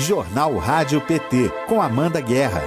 [0.00, 2.62] Jornal Rádio PT, com Amanda Guerra.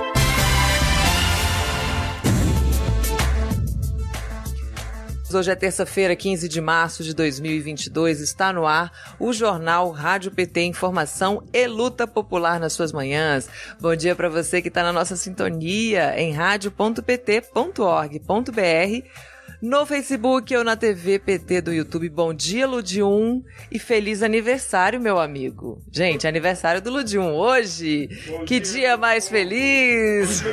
[5.34, 8.22] Hoje é terça-feira, 15 de março de 2022.
[8.22, 13.50] Está no ar o jornal Rádio PT Informação e Luta Popular nas suas manhãs.
[13.82, 19.33] Bom dia para você que está na nossa sintonia em rádio.pt.org.br
[19.64, 22.10] no Facebook ou na TV PT do YouTube.
[22.10, 23.42] Bom dia, Ludium,
[23.72, 25.82] e feliz aniversário, meu amigo.
[25.90, 28.10] Gente, aniversário do Ludium hoje.
[28.28, 30.42] Bom que dia, dia mais feliz!
[30.42, 30.50] Bom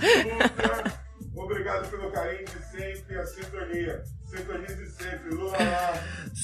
[0.00, 0.98] dia,
[1.36, 4.02] Obrigado pelo carinho de sempre, a sintonia.
[4.26, 5.56] Sintonize sempre, Lula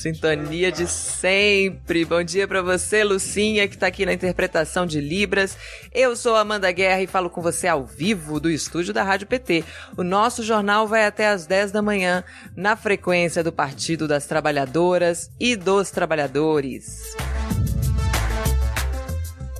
[0.04, 2.04] Sintonia de sempre.
[2.04, 5.56] Bom dia para você, Lucinha, que tá aqui na interpretação de Libras.
[5.94, 9.64] Eu sou Amanda Guerra e falo com você ao vivo do estúdio da Rádio PT.
[9.96, 12.22] O nosso jornal vai até às 10 da manhã,
[12.54, 17.16] na frequência do Partido das Trabalhadoras e dos Trabalhadores.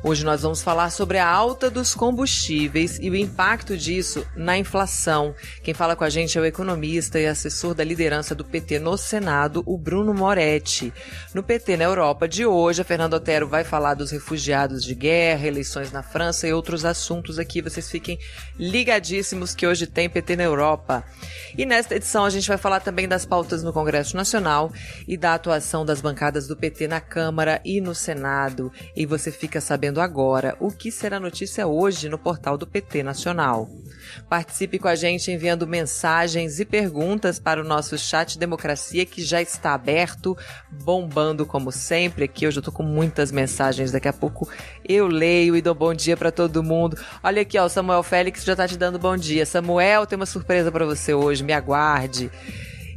[0.07, 5.35] Hoje nós vamos falar sobre a alta dos combustíveis e o impacto disso na inflação.
[5.63, 8.99] Quem fala com a gente é o economista e assessor da liderança do PT no
[8.99, 10.93] Senado, o Bruno Moretti.
[11.33, 15.47] No PT na Europa de hoje, a Fernanda Otero vai falar dos refugiados de guerra,
[15.47, 17.63] eleições na França e outros assuntos aqui.
[17.63, 18.19] Vocês fiquem
[18.59, 21.03] ligadíssimos que hoje tem PT na Europa.
[21.57, 24.73] E nesta edição a gente vai falar também das pautas no Congresso Nacional
[25.07, 28.73] e da atuação das bancadas do PT na Câmara e no Senado.
[28.97, 33.71] E você fica sabendo agora o que será notícia hoje no portal do PT Nacional.
[34.29, 39.41] Participe com a gente enviando mensagens e perguntas para o nosso chat Democracia que já
[39.41, 40.37] está aberto,
[40.83, 42.25] bombando como sempre.
[42.25, 44.49] Aqui hoje eu tô com muitas mensagens, daqui a pouco
[44.87, 46.99] eu leio e dou bom dia para todo mundo.
[47.23, 49.47] Olha aqui, ó, o Samuel Félix já tá te dando bom dia.
[49.47, 52.31] Samuel, tem uma surpresa para você hoje, me aguarde.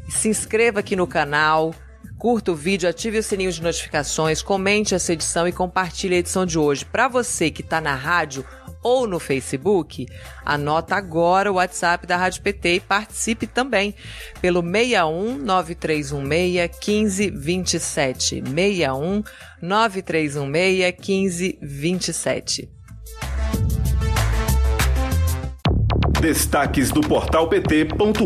[0.09, 1.73] Se inscreva aqui no canal
[2.17, 6.47] Curta o vídeo, ative o sininho de notificações, comente essa edição e compartilhe a edição
[6.47, 6.83] de hoje.
[6.83, 8.43] Para você que está na rádio
[8.81, 10.07] ou no Facebook,
[10.43, 13.93] anota agora o WhatsApp da Rádio PT e participe também
[14.41, 18.41] pelo 61 9316 1527.
[18.41, 19.23] 61
[19.61, 22.77] 9316 1527.
[26.21, 28.17] Destaques do portal pt.org.br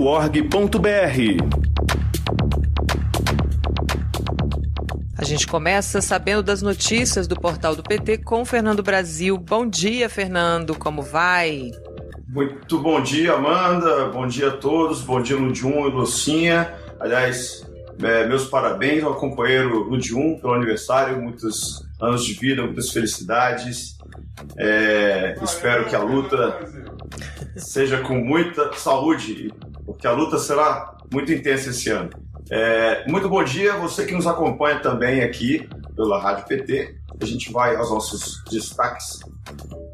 [5.18, 9.38] A gente começa sabendo das notícias do portal do PT com Fernando Brasil.
[9.38, 11.70] Bom dia, Fernando, como vai?
[12.30, 14.06] Muito bom dia, Amanda.
[14.06, 15.02] Bom dia a todos.
[15.02, 16.74] Bom dia, Ludium e Lucinha.
[16.98, 17.70] Aliás,
[18.02, 21.22] é, meus parabéns ao companheiro Ludium pelo aniversário.
[21.22, 23.98] Muitos anos de vida, muitas felicidades.
[24.58, 26.58] É, espero que a luta
[27.56, 29.52] seja com muita saúde,
[29.86, 32.10] porque a luta será muito intensa esse ano.
[32.50, 36.98] É, muito bom dia, você que nos acompanha também aqui pela Rádio PT.
[37.22, 39.20] A gente vai aos nossos destaques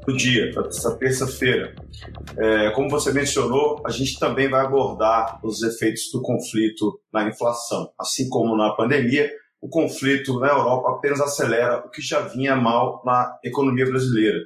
[0.06, 1.76] do dia, essa terça-feira.
[2.38, 7.92] É, como você mencionou, a gente também vai abordar os efeitos do conflito na inflação.
[8.00, 9.30] Assim como na pandemia,
[9.62, 14.40] o conflito na Europa apenas acelera o que já vinha mal na economia brasileira.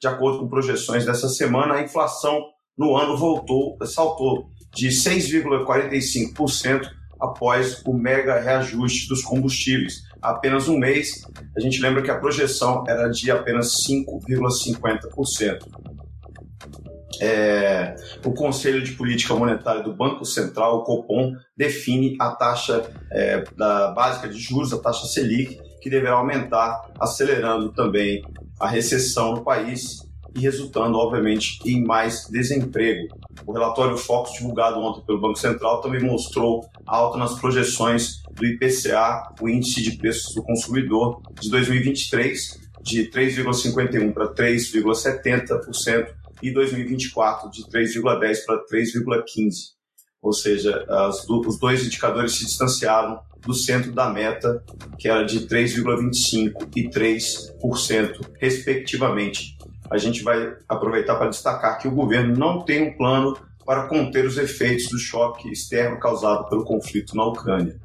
[0.00, 2.44] De acordo com projeções dessa semana, a inflação
[2.76, 10.02] no ano voltou, saltou de 6,45% após o mega reajuste dos combustíveis.
[10.20, 11.22] Há apenas um mês,
[11.56, 15.66] a gente lembra que a projeção era de apenas 5,50%.
[17.20, 17.94] É,
[18.24, 23.92] o Conselho de Política Monetária do Banco Central, o Copom, define a taxa é, da
[23.92, 28.22] básica de juros, a taxa Selic, que deverá aumentar, acelerando também
[28.60, 30.05] a recessão no país
[30.36, 33.08] e resultando, obviamente, em mais desemprego.
[33.46, 39.32] O relatório Focus, divulgado ontem pelo Banco Central, também mostrou alta nas projeções do IPCA,
[39.40, 47.64] o Índice de Preços do Consumidor, de 2023, de 3,51% para 3,70%, e 2024, de
[47.64, 49.76] 3,10% para 3,15%.
[50.20, 54.62] Ou seja, as, os dois indicadores se distanciaram do centro da meta,
[54.98, 59.56] que era de 3,25% e 3%, respectivamente
[59.90, 64.24] a gente vai aproveitar para destacar que o governo não tem um plano para conter
[64.24, 67.76] os efeitos do choque externo causado pelo conflito na Ucrânia.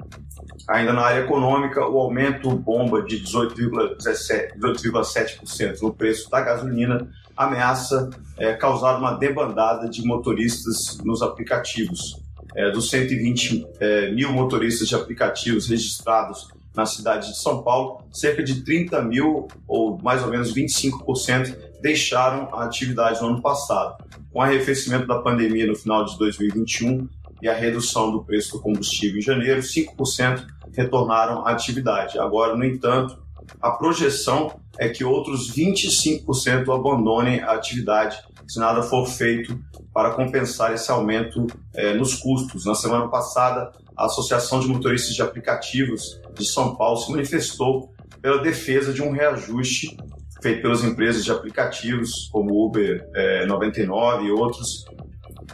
[0.70, 8.54] Ainda na área econômica, o aumento bomba de 18,7% no preço da gasolina ameaça é,
[8.54, 12.22] causar uma debandada de motoristas nos aplicativos.
[12.54, 18.44] É, dos 120 é, mil motoristas de aplicativos registrados na cidade de São Paulo, cerca
[18.44, 24.04] de 30 mil, ou mais ou menos 25%, deixaram a atividade no ano passado.
[24.32, 27.08] Com o arrefecimento da pandemia no final de 2021
[27.42, 32.20] e a redução do preço do combustível em janeiro, 5% retornaram à atividade.
[32.20, 33.18] Agora, no entanto,
[33.60, 39.60] a projeção é que outros 25% abandonem a atividade se nada for feito
[39.94, 42.66] para compensar esse aumento é, nos custos.
[42.66, 48.42] Na semana passada, a Associação de Motoristas de Aplicativos de São Paulo se manifestou pela
[48.42, 49.98] defesa de um reajuste
[50.42, 54.86] feito pelas empresas de aplicativos, como Uber é, 99 e outros,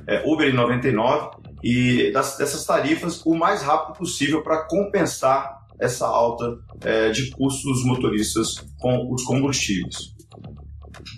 [0.06, 6.58] é, Uber 99, e das, dessas tarifas o mais rápido possível para compensar essa alta
[6.82, 10.16] é, de custos dos motoristas com os combustíveis.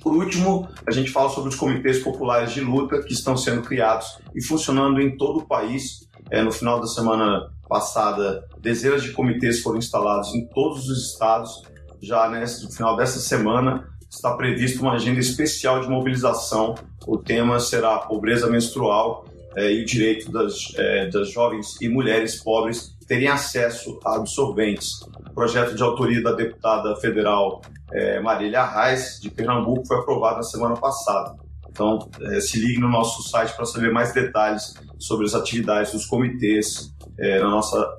[0.01, 4.19] Por último, a gente fala sobre os comitês populares de luta que estão sendo criados
[4.35, 6.07] e funcionando em todo o país.
[6.29, 11.63] É, no final da semana passada, dezenas de comitês foram instalados em todos os estados.
[12.01, 16.75] Já nesse, no final dessa semana, está prevista uma agenda especial de mobilização.
[17.05, 19.25] O tema será pobreza menstrual
[19.55, 25.01] é, e o direito das, é, das jovens e mulheres pobres terem acesso a absorventes.
[25.29, 27.61] O projeto de autoria da deputada federal
[27.91, 31.35] é, Marília Reis, de Pernambuco, foi aprovado na semana passada.
[31.69, 36.05] Então, é, se ligue no nosso site para saber mais detalhes sobre as atividades dos
[36.05, 37.97] comitês é, na nossa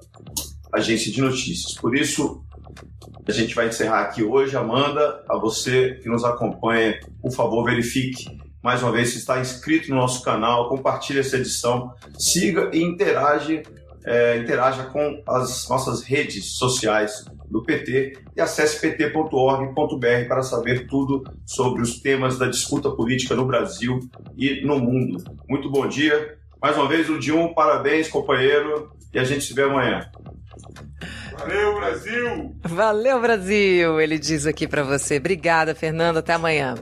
[0.72, 1.74] agência de notícias.
[1.74, 2.44] Por isso,
[3.26, 4.56] a gente vai encerrar aqui hoje.
[4.56, 9.88] Amanda, a você que nos acompanha, por favor, verifique mais uma vez se está inscrito
[9.88, 13.62] no nosso canal, compartilhe essa edição, siga e interage,
[14.04, 21.24] é, interaja com as nossas redes sociais do PT e acesse pt.org.br para saber tudo
[21.46, 23.98] sobre os temas da disputa política no Brasil
[24.36, 25.24] e no mundo.
[25.48, 26.36] Muito bom dia.
[26.60, 30.10] Mais uma vez, o Dion, parabéns, companheiro, e a gente se vê amanhã.
[31.40, 32.56] Valeu, Brasil!
[32.62, 33.98] Valeu, Brasil!
[33.98, 35.16] Ele diz aqui para você.
[35.16, 36.18] Obrigada, Fernando.
[36.18, 36.74] Até amanhã.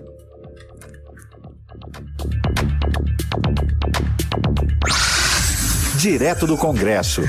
[6.00, 7.22] Direto do Congresso.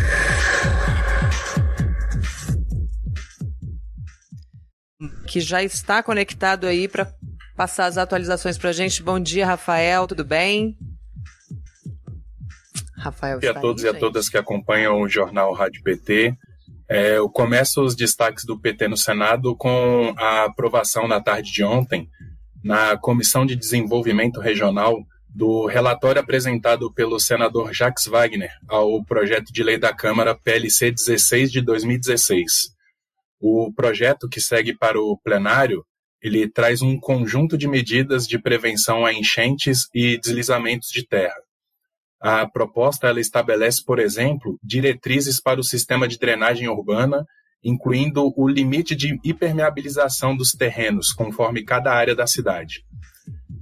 [5.28, 7.14] que já está conectado aí para
[7.56, 9.04] passar as atualizações para a gente.
[9.04, 10.76] Bom dia, Rafael, tudo bem?
[12.98, 16.36] Rafael, e a todos aí, e a todas que acompanham o jornal Rádio PT.
[16.90, 21.64] É, eu começo os destaques do PT no Senado com a aprovação na tarde de
[21.64, 22.10] ontem,
[22.64, 24.98] na Comissão de Desenvolvimento Regional,
[25.30, 31.52] do relatório apresentado pelo senador Jacques Wagner ao projeto de lei da Câmara PLC 16
[31.52, 32.74] de 2016.
[33.40, 35.86] O projeto que segue para o plenário,
[36.20, 41.36] ele traz um conjunto de medidas de prevenção a enchentes e deslizamentos de terra.
[42.22, 47.26] A proposta ela estabelece, por exemplo, diretrizes para o sistema de drenagem urbana,
[47.64, 52.84] incluindo o limite de hipermeabilização dos terrenos, conforme cada área da cidade.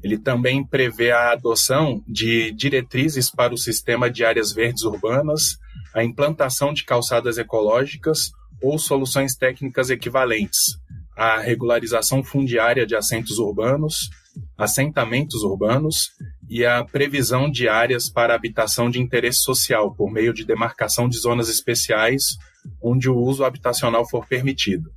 [0.03, 5.57] Ele também prevê a adoção de diretrizes para o sistema de áreas verdes urbanas,
[5.93, 8.31] a implantação de calçadas ecológicas,
[8.61, 10.77] ou soluções técnicas equivalentes
[11.15, 14.09] à regularização fundiária de assentos urbanos,
[14.57, 16.11] assentamentos urbanos
[16.49, 21.17] e a previsão de áreas para habitação de interesse social por meio de demarcação de
[21.17, 22.37] zonas especiais
[22.81, 24.89] onde o uso habitacional for permitido.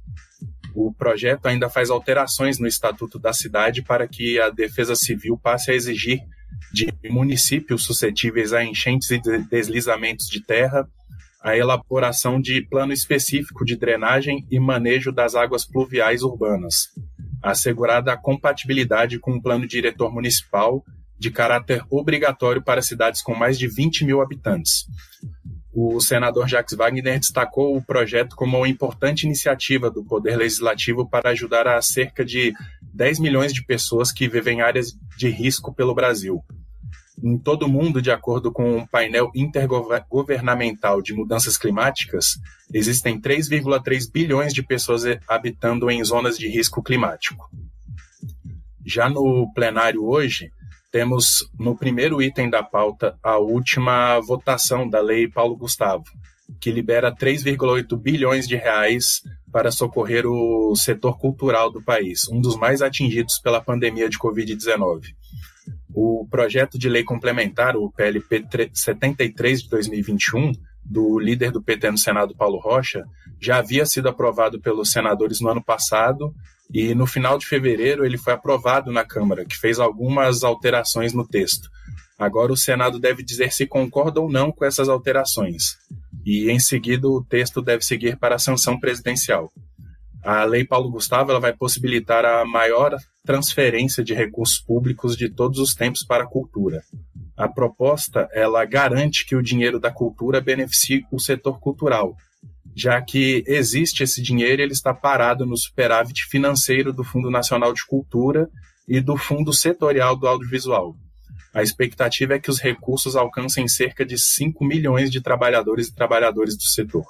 [0.74, 5.70] O projeto ainda faz alterações no Estatuto da cidade para que a Defesa Civil passe
[5.70, 6.20] a exigir
[6.72, 9.20] de municípios suscetíveis a enchentes e
[9.50, 10.88] deslizamentos de terra
[11.42, 16.88] a elaboração de plano específico de drenagem e manejo das águas pluviais urbanas,
[17.42, 20.84] assegurada a compatibilidade com o plano diretor municipal
[21.18, 24.86] de caráter obrigatório para cidades com mais de 20 mil habitantes.
[25.72, 31.30] O senador Jacques Wagner destacou o projeto como uma importante iniciativa do Poder Legislativo para
[31.30, 32.52] ajudar a cerca de
[32.92, 36.42] 10 milhões de pessoas que vivem em áreas de risco pelo Brasil,
[37.22, 42.38] em todo o mundo, de acordo com um painel intergovernamental de mudanças climáticas,
[42.72, 47.48] existem 3,3 bilhões de pessoas habitando em zonas de risco climático.
[48.84, 50.50] Já no plenário hoje,
[50.90, 56.04] temos no primeiro item da pauta a última votação da Lei Paulo Gustavo,
[56.60, 59.22] que libera 3,8 bilhões de reais
[59.52, 65.14] para socorrer o setor cultural do país, um dos mais atingidos pela pandemia de Covid-19.
[65.94, 70.52] O projeto de lei complementar, o PLP 73 de 2021,
[70.84, 73.04] do líder do PT no Senado, Paulo Rocha,
[73.40, 76.34] já havia sido aprovado pelos senadores no ano passado
[76.72, 81.26] e no final de fevereiro ele foi aprovado na Câmara, que fez algumas alterações no
[81.26, 81.68] texto.
[82.18, 85.78] Agora o Senado deve dizer se concorda ou não com essas alterações.
[86.24, 89.50] E em seguida o texto deve seguir para a sanção presidencial.
[90.22, 95.58] A Lei Paulo Gustavo ela vai possibilitar a maior transferência de recursos públicos de todos
[95.58, 96.82] os tempos para a cultura.
[97.36, 102.14] A proposta ela garante que o dinheiro da cultura beneficie o setor cultural,
[102.76, 107.72] já que existe esse dinheiro e ele está parado no superávit financeiro do Fundo Nacional
[107.72, 108.48] de Cultura
[108.86, 110.94] e do Fundo Setorial do Audiovisual.
[111.52, 116.56] A expectativa é que os recursos alcancem cerca de 5 milhões de trabalhadores e trabalhadoras
[116.56, 117.06] do setor.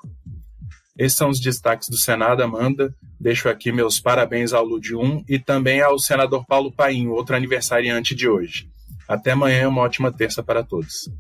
[1.01, 2.95] Esses são os destaques do Senado, Amanda.
[3.19, 8.15] Deixo aqui meus parabéns ao Lud 1 e também ao senador Paulo Paim, outro aniversariante
[8.15, 8.69] de hoje.
[9.09, 11.11] Até amanhã, uma ótima terça para todos.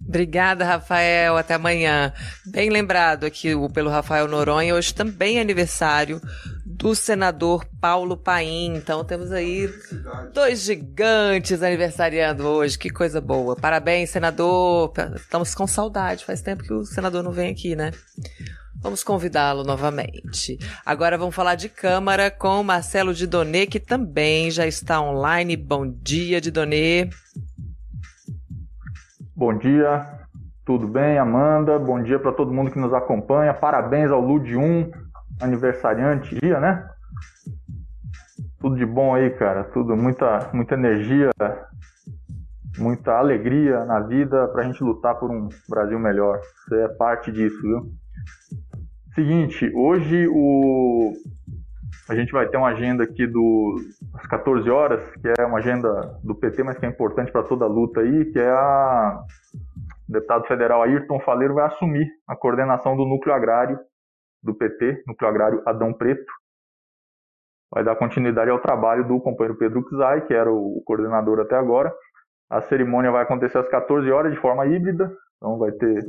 [0.00, 1.36] Obrigada, Rafael.
[1.36, 2.10] Até amanhã.
[2.46, 6.18] Bem lembrado aqui pelo Rafael Noronha, hoje também é aniversário
[6.80, 8.74] do senador Paulo Paim.
[8.74, 9.68] Então temos aí
[10.32, 12.78] dois gigantes aniversariando hoje.
[12.78, 13.54] Que coisa boa.
[13.54, 14.92] Parabéns, senador.
[15.14, 16.24] Estamos com saudade.
[16.24, 17.90] Faz tempo que o senador não vem aqui, né?
[18.82, 20.58] Vamos convidá-lo novamente.
[20.86, 25.54] Agora vamos falar de Câmara com Marcelo Didonê, que também já está online.
[25.58, 27.10] Bom dia, Didonê.
[29.36, 30.06] Bom dia,
[30.64, 31.78] tudo bem, Amanda?
[31.78, 33.52] Bom dia para todo mundo que nos acompanha.
[33.52, 34.90] Parabéns ao Lud 1,
[35.40, 36.88] aniversariante dia, né?
[38.60, 39.64] Tudo de bom aí, cara.
[39.64, 41.30] Tudo, muita, muita energia,
[42.78, 46.40] muita alegria na vida para a gente lutar por um Brasil melhor.
[46.68, 47.90] Você é parte disso, viu?
[49.14, 51.12] Seguinte, hoje o
[52.08, 53.76] a gente vai ter uma agenda aqui do
[54.14, 57.64] às 14 horas, que é uma agenda do PT, mas que é importante para toda
[57.64, 59.24] a luta aí, que é a
[60.08, 63.78] o deputado federal Ayrton Faleiro vai assumir a coordenação do núcleo agrário
[64.42, 66.32] do PT, núcleo agrário Adão Preto.
[67.72, 71.94] Vai dar continuidade ao trabalho do companheiro Pedro Czai, que era o coordenador até agora.
[72.48, 76.04] A cerimônia vai acontecer às 14 horas de forma híbrida, então vai ter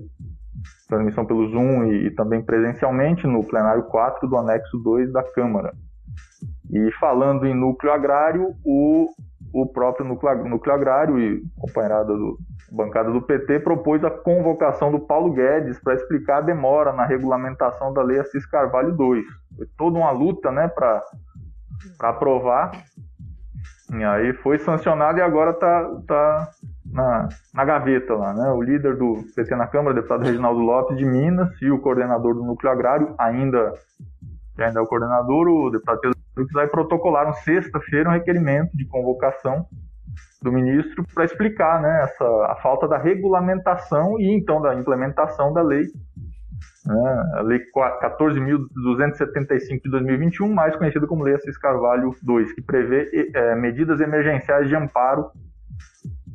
[0.87, 5.71] transmissão pelo Zoom e, e também presencialmente no plenário 4 do anexo 2 da Câmara.
[6.71, 9.07] E falando em núcleo agrário, o,
[9.53, 12.37] o próprio núcleo, núcleo agrário e companheirada do
[12.71, 17.93] bancada do PT propôs a convocação do Paulo Guedes para explicar a demora na regulamentação
[17.93, 19.25] da lei Assis Carvalho 2.
[19.57, 21.03] Foi toda uma luta, né, para
[21.99, 22.71] aprovar.
[23.93, 26.49] E aí foi sancionado e agora tá, tá
[26.85, 28.49] na, na gaveta lá, né?
[28.51, 32.43] O líder do PT na Câmara, deputado Reginaldo Lopes de Minas, e o coordenador do
[32.43, 33.73] núcleo agrário, ainda,
[34.57, 36.20] ainda é o coordenador, o deputado Pedro
[36.53, 39.65] Vai protocolaram sexta-feira um requerimento de convocação
[40.41, 45.61] do ministro para explicar né, essa, a falta da regulamentação e então da implementação da
[45.61, 45.83] lei,
[46.85, 53.31] né, a lei 14.275 de 2021, mais conhecida como Lei Assis Carvalho II, que prevê
[53.33, 55.29] é, medidas emergenciais de amparo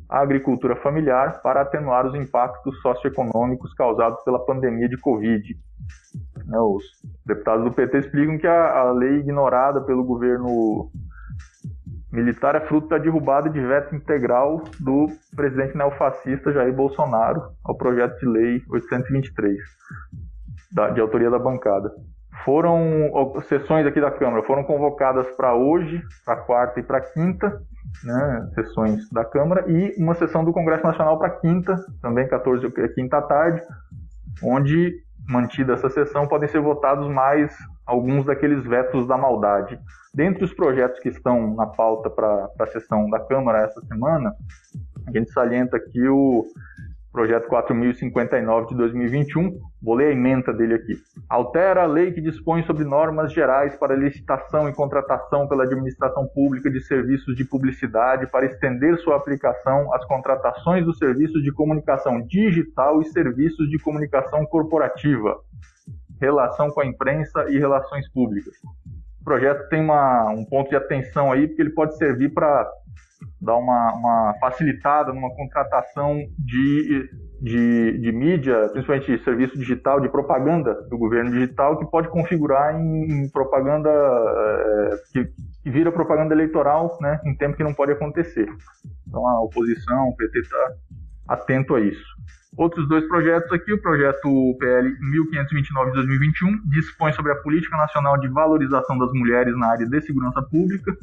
[0.08, 5.56] à agricultura familiar para atenuar os impactos socioeconômicos causados pela pandemia de Covid.
[6.46, 6.84] Né, os
[7.24, 10.90] deputados do PT explicam que a, a lei ignorada pelo governo
[12.12, 18.18] militar é fruto da derrubada de veto integral do presidente neofascista Jair Bolsonaro ao projeto
[18.20, 19.58] de lei 823,
[20.72, 21.90] da, de autoria da bancada.
[22.44, 27.60] Foram sessões aqui da Câmara foram convocadas para hoje, para quarta e para quinta,
[28.04, 33.18] né, sessões da Câmara e uma sessão do Congresso Nacional para quinta, também 14 quinta
[33.18, 33.60] à tarde,
[34.44, 37.54] onde mantida essa sessão podem ser votados mais
[37.85, 39.78] alguns daqueles vetos da maldade.
[40.14, 44.35] Dentre os projetos que estão na pauta para a sessão da Câmara essa semana,
[45.06, 46.45] a gente salienta aqui o
[47.16, 50.92] projeto 4059 de 2021, vou ler a emenda dele aqui.
[51.30, 56.70] Altera a lei que dispõe sobre normas gerais para licitação e contratação pela administração pública
[56.70, 63.00] de serviços de publicidade para estender sua aplicação às contratações dos serviços de comunicação digital
[63.00, 65.38] e serviços de comunicação corporativa,
[66.20, 68.52] relação com a imprensa e relações públicas.
[69.23, 72.70] O projeto tem uma, um ponto de atenção aí, porque ele pode servir para
[73.40, 77.08] dar uma, uma facilitada numa contratação de,
[77.40, 83.28] de, de, mídia, principalmente serviço digital, de propaganda do governo digital, que pode configurar em,
[83.30, 85.24] propaganda é, que,
[85.62, 88.48] que, vira propaganda eleitoral né, em tempo que não pode acontecer.
[89.06, 90.72] Então a oposição, o PT está
[91.28, 92.16] atento a isso.
[92.56, 98.18] Outros dois projetos aqui, o projeto PL 1529 de 2021 dispõe sobre a Política Nacional
[98.18, 100.97] de Valorização das Mulheres na área de segurança pública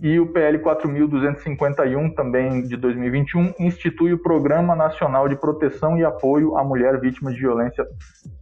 [0.00, 6.56] e o PL 4251 também de 2021 institui o Programa Nacional de Proteção e Apoio
[6.58, 7.86] à Mulher Vítima de Violência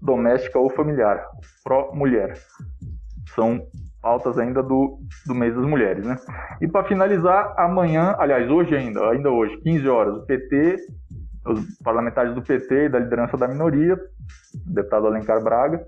[0.01, 1.25] Doméstica ou Familiar,
[1.63, 2.37] Pro Mulher.
[3.37, 3.65] São
[4.03, 6.17] pautas ainda do, do mês das mulheres, né?
[6.61, 10.77] E para finalizar, amanhã, aliás, hoje ainda, ainda hoje, 15 horas, o PT
[11.45, 15.87] os parlamentares do PT e da liderança da minoria, o deputado Alencar Braga,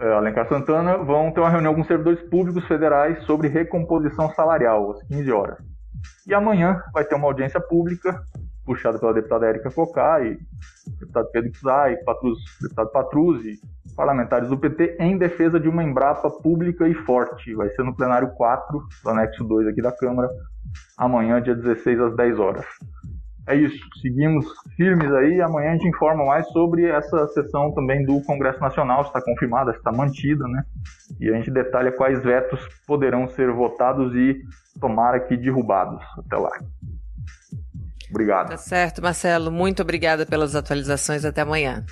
[0.00, 5.02] é, Alencar Santana, vão ter uma reunião com servidores públicos federais sobre recomposição salarial, às
[5.04, 5.58] 15 horas.
[6.26, 8.22] E amanhã vai ter uma audiência pública,
[8.64, 10.38] puxada pela deputada Érica Cocá e
[11.00, 13.60] deputado Pedro Xai, Patrus, deputado Patruzzi,
[13.96, 17.54] parlamentares do PT em defesa de uma Embrapa pública e forte.
[17.54, 20.28] Vai ser no plenário 4 do anexo 2 aqui da Câmara,
[20.96, 22.66] amanhã, dia 16 às 10 horas.
[23.48, 24.44] É isso, seguimos
[24.76, 25.40] firmes aí.
[25.40, 29.72] Amanhã a gente informa mais sobre essa sessão também do Congresso Nacional, se está confirmada,
[29.72, 30.62] se está mantida, né?
[31.18, 34.38] E a gente detalha quais vetos poderão ser votados e
[34.78, 36.04] tomara que derrubados.
[36.18, 36.50] Até lá.
[38.10, 38.50] Obrigado.
[38.50, 39.50] Tá certo, Marcelo.
[39.50, 41.24] Muito obrigada pelas atualizações.
[41.24, 41.84] Até amanhã.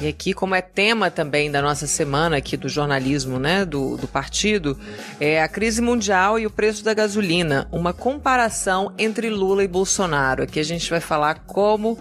[0.00, 4.08] E aqui, como é tema também da nossa semana aqui do jornalismo, né, do, do
[4.08, 4.78] partido,
[5.20, 10.42] é a crise mundial e o preço da gasolina, uma comparação entre Lula e Bolsonaro.
[10.42, 11.98] Aqui a gente vai falar como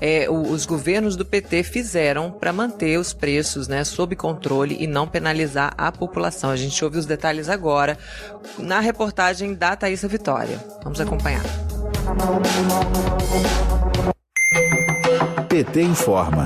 [0.00, 5.06] é, os governos do PT fizeram para manter os preços né, sob controle e não
[5.06, 6.50] penalizar a população.
[6.50, 7.96] A gente ouve os detalhes agora
[8.58, 10.58] na reportagem da Thaisa Vitória.
[10.82, 11.44] Vamos acompanhar.
[15.48, 16.44] PT informa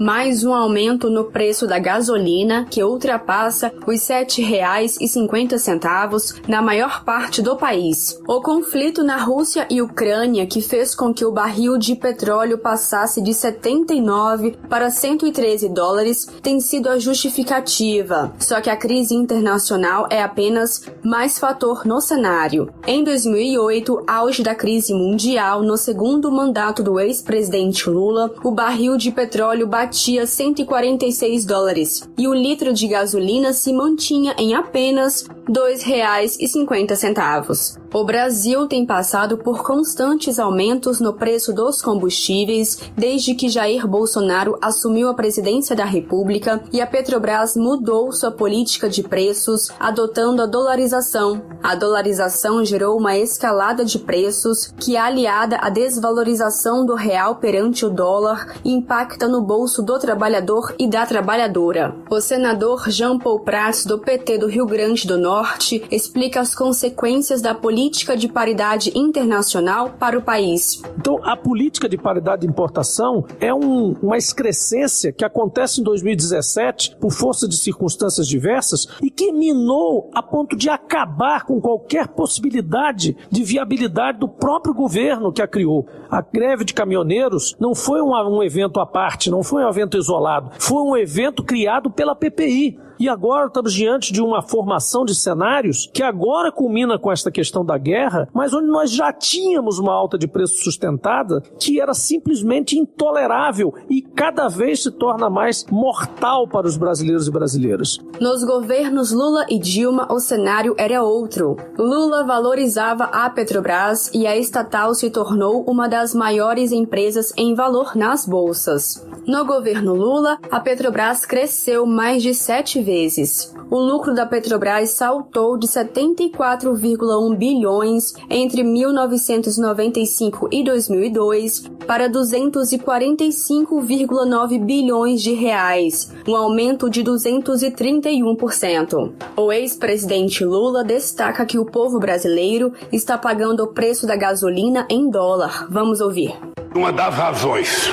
[0.00, 7.42] mais um aumento no preço da gasolina, que ultrapassa os R$ 7,50 na maior parte
[7.42, 8.18] do país.
[8.26, 13.20] O conflito na Rússia e Ucrânia, que fez com que o barril de petróleo passasse
[13.20, 18.32] de 79 para 113 dólares, tem sido a justificativa.
[18.38, 22.72] Só que a crise internacional é apenas mais fator no cenário.
[22.86, 29.12] Em 2008, auge da crise mundial, no segundo mandato do ex-presidente Lula, o barril de
[29.12, 35.52] petróleo bateu batia 146 dólares e o litro de gasolina se mantinha em apenas R$
[35.52, 37.80] 2,50.
[37.92, 44.56] O Brasil tem passado por constantes aumentos no preço dos combustíveis desde que Jair Bolsonaro
[44.62, 50.46] assumiu a presidência da República e a Petrobras mudou sua política de preços, adotando a
[50.46, 51.42] dolarização.
[51.60, 57.90] A dolarização gerou uma escalada de preços que, aliada à desvalorização do real perante o
[57.90, 61.94] dólar, impacta no bolso do trabalhador e da trabalhadora.
[62.10, 67.42] O senador Jean Paul Prats, do PT do Rio Grande do Norte, explica as consequências
[67.42, 70.82] da política de paridade internacional para o país.
[70.98, 76.96] Então, a política de paridade de importação é um, uma excrescência que acontece em 2017
[77.00, 83.16] por força de circunstâncias diversas e que minou a ponto de acabar com qualquer possibilidade
[83.30, 85.86] de viabilidade do próprio governo que a criou.
[86.10, 90.50] A greve de caminhoneiros não foi um, um evento à parte, não foi evento isolado,
[90.58, 95.90] foi um evento criado pela PPI e agora estamos diante de uma formação de cenários
[95.90, 100.18] que agora culmina com esta questão da guerra, mas onde nós já tínhamos uma alta
[100.18, 106.66] de preço sustentada que era simplesmente intolerável e cada vez se torna mais mortal para
[106.66, 107.98] os brasileiros e brasileiras.
[108.20, 111.56] Nos governos Lula e Dilma, o cenário era outro.
[111.78, 117.96] Lula valorizava a Petrobras e a estatal se tornou uma das maiores empresas em valor
[117.96, 119.06] nas bolsas.
[119.26, 123.54] No governo Lula, a Petrobras cresceu mais de sete vezes vezes.
[123.70, 135.22] O lucro da Petrobras saltou de 74,1 bilhões entre 1995 e 2002 para 245,9 bilhões
[135.22, 139.12] de reais, um aumento de 231%.
[139.36, 145.08] O ex-presidente Lula destaca que o povo brasileiro está pagando o preço da gasolina em
[145.08, 145.68] dólar.
[145.70, 146.34] Vamos ouvir.
[146.74, 147.88] Uma das razões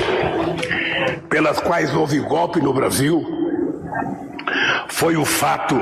[1.29, 3.36] pelas quais houve golpe no Brasil
[4.87, 5.79] foi o fato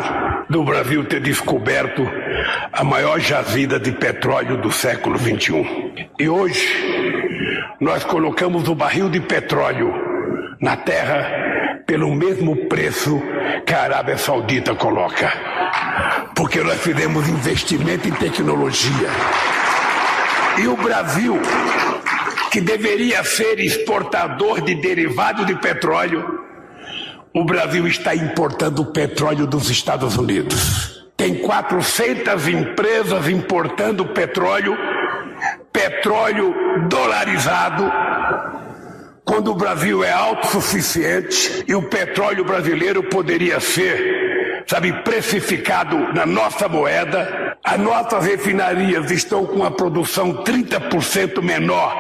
[0.50, 2.08] do Brasil ter descoberto
[2.72, 6.08] a maior jazida de petróleo do século XXI.
[6.20, 9.94] E hoje nós colocamos o barril de petróleo
[10.60, 11.46] na terra
[11.86, 13.22] pelo mesmo preço
[13.66, 15.32] que a Arábia Saudita coloca.
[16.36, 19.10] Porque nós fizemos investimento em tecnologia.
[20.58, 21.40] E o Brasil,
[22.52, 26.45] que deveria ser exportador de derivados de petróleo,
[27.36, 31.06] o Brasil está importando petróleo dos Estados Unidos.
[31.18, 34.78] Tem 400 empresas importando petróleo,
[35.72, 36.56] petróleo
[36.88, 37.92] dolarizado,
[39.26, 46.70] quando o Brasil é autossuficiente e o petróleo brasileiro poderia ser, sabe, precificado na nossa
[46.70, 47.58] moeda.
[47.62, 51.94] As nossas refinarias estão com a produção 30% menor,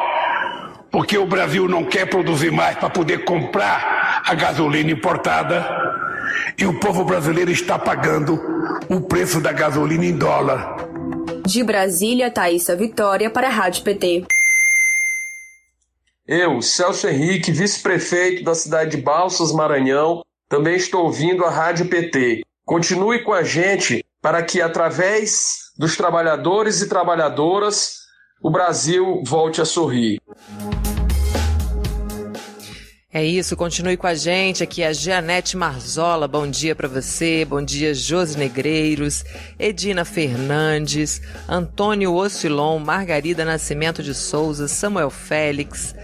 [0.89, 3.94] porque o Brasil não quer produzir mais para poder comprar
[4.25, 5.63] a gasolina importada
[6.57, 8.41] e o povo brasileiro está pagando
[8.89, 10.77] o preço da gasolina em dólar.
[11.45, 14.25] De Brasília, Thaisa Vitória para a Rádio PT.
[16.27, 22.41] Eu, Celso Henrique, vice-prefeito da cidade de Balsas, Maranhão, também estou ouvindo a Rádio PT.
[22.65, 27.99] Continue com a gente para que, através dos trabalhadores e trabalhadoras,
[28.41, 30.19] o Brasil volte a sorrir.
[33.15, 34.62] É isso, continue com a gente.
[34.62, 36.28] Aqui é a Gianete Marzola.
[36.28, 37.45] Bom dia para você.
[37.45, 39.23] Bom dia, Josi Negreiros,
[39.58, 45.95] Edina Fernandes, Antônio Oscilon, Margarida Nascimento de Souza, Samuel Félix,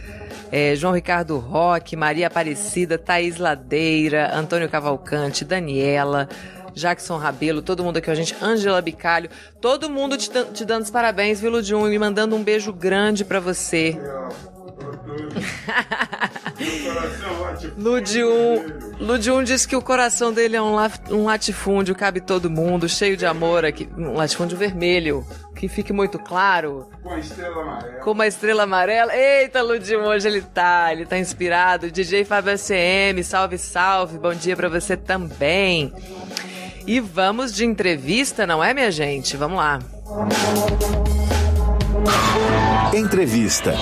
[0.53, 6.29] é, João Ricardo Roque, Maria Aparecida, Thaís Ladeira, Antônio Cavalcante, Daniela.
[6.73, 10.83] Jackson Rabelo, todo mundo aqui com a gente, Ângela Bicalho, todo mundo te, te dando
[10.83, 13.99] os parabéns, viu, Ludium, e me mandando um beijo grande para você.
[17.77, 18.63] Ludium,
[18.99, 20.75] Ludium disse que o coração dele é um,
[21.09, 23.89] um latifúndio, cabe todo mundo, cheio de amor aqui.
[23.97, 26.87] Um latifúndio vermelho, que fique muito claro.
[27.01, 27.99] Com a estrela amarela.
[27.99, 29.15] Com uma estrela amarela.
[29.15, 31.91] Eita, Ludium, hoje ele tá, ele tá inspirado.
[31.91, 35.93] DJ Fábio SM, salve, salve, bom dia para você também.
[36.85, 39.37] E vamos de entrevista, não é, minha gente?
[39.37, 39.79] Vamos lá.
[42.93, 43.73] Entrevista.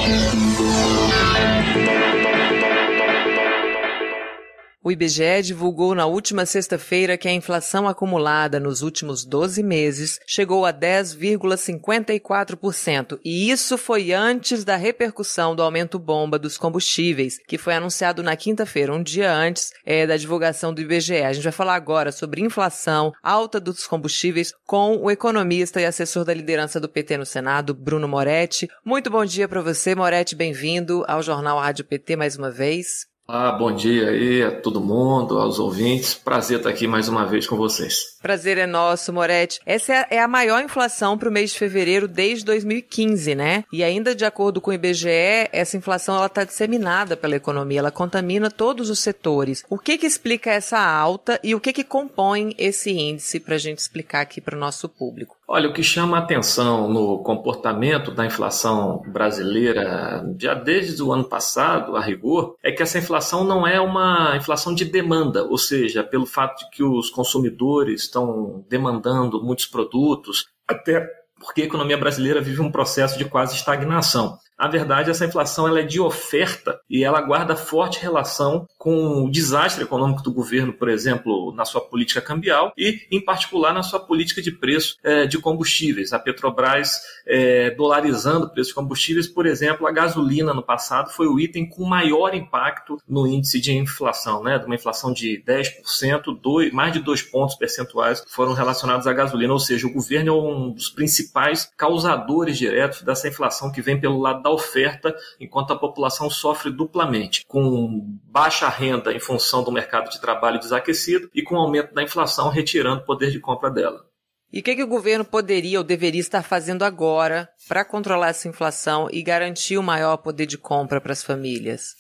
[4.90, 10.66] O IBGE divulgou na última sexta-feira que a inflação acumulada nos últimos 12 meses chegou
[10.66, 17.76] a 10,54%, e isso foi antes da repercussão do aumento bomba dos combustíveis, que foi
[17.76, 21.22] anunciado na quinta-feira, um dia antes é, da divulgação do IBGE.
[21.22, 26.26] A gente vai falar agora sobre inflação, alta dos combustíveis, com o economista e assessor
[26.26, 28.68] da liderança do PT no Senado, Bruno Moretti.
[28.84, 33.08] Muito bom dia para você, Moretti, bem-vindo ao Jornal Rádio PT mais uma vez.
[33.32, 36.16] Ah, bom dia aí a todo mundo, aos ouvintes.
[36.16, 38.18] Prazer estar aqui mais uma vez com vocês.
[38.20, 39.60] Prazer é nosso, Moretti.
[39.68, 43.66] Essa é a maior inflação para o mês de fevereiro desde 2015, né?
[43.72, 47.92] E ainda de acordo com o IBGE, essa inflação ela está disseminada pela economia, ela
[47.92, 49.64] contamina todos os setores.
[49.70, 53.60] O que que explica essa alta e o que que compõe esse índice para a
[53.60, 55.39] gente explicar aqui para o nosso público?
[55.52, 61.24] Olha, o que chama a atenção no comportamento da inflação brasileira já desde o ano
[61.24, 66.04] passado, a rigor, é que essa inflação não é uma inflação de demanda, ou seja,
[66.04, 71.04] pelo fato de que os consumidores estão demandando muitos produtos, até
[71.40, 74.38] porque a economia brasileira vive um processo de quase estagnação.
[74.60, 79.32] A verdade, essa inflação ela é de oferta e ela guarda forte relação com o
[79.32, 84.02] desastre econômico do governo, por exemplo, na sua política cambial e, em particular, na sua
[84.02, 86.12] política de preço é, de combustíveis.
[86.12, 91.28] A Petrobras é, dolarizando o preço de combustíveis, por exemplo, a gasolina no passado foi
[91.28, 94.60] o item com maior impacto no índice de inflação, né?
[94.60, 99.54] de uma inflação de 10%, dois, mais de dois pontos percentuais foram relacionados à gasolina,
[99.54, 104.20] ou seja, o governo é um dos principais causadores diretos dessa inflação que vem pelo
[104.20, 109.72] lado da da oferta, enquanto a população sofre duplamente, com baixa renda em função do
[109.72, 113.70] mercado de trabalho desaquecido e com o aumento da inflação retirando o poder de compra
[113.70, 114.06] dela.
[114.52, 118.48] E o que, que, o governo poderia ou deveria estar fazendo agora para controlar essa
[118.48, 121.94] inflação e garantir o maior poder de compra para as famílias?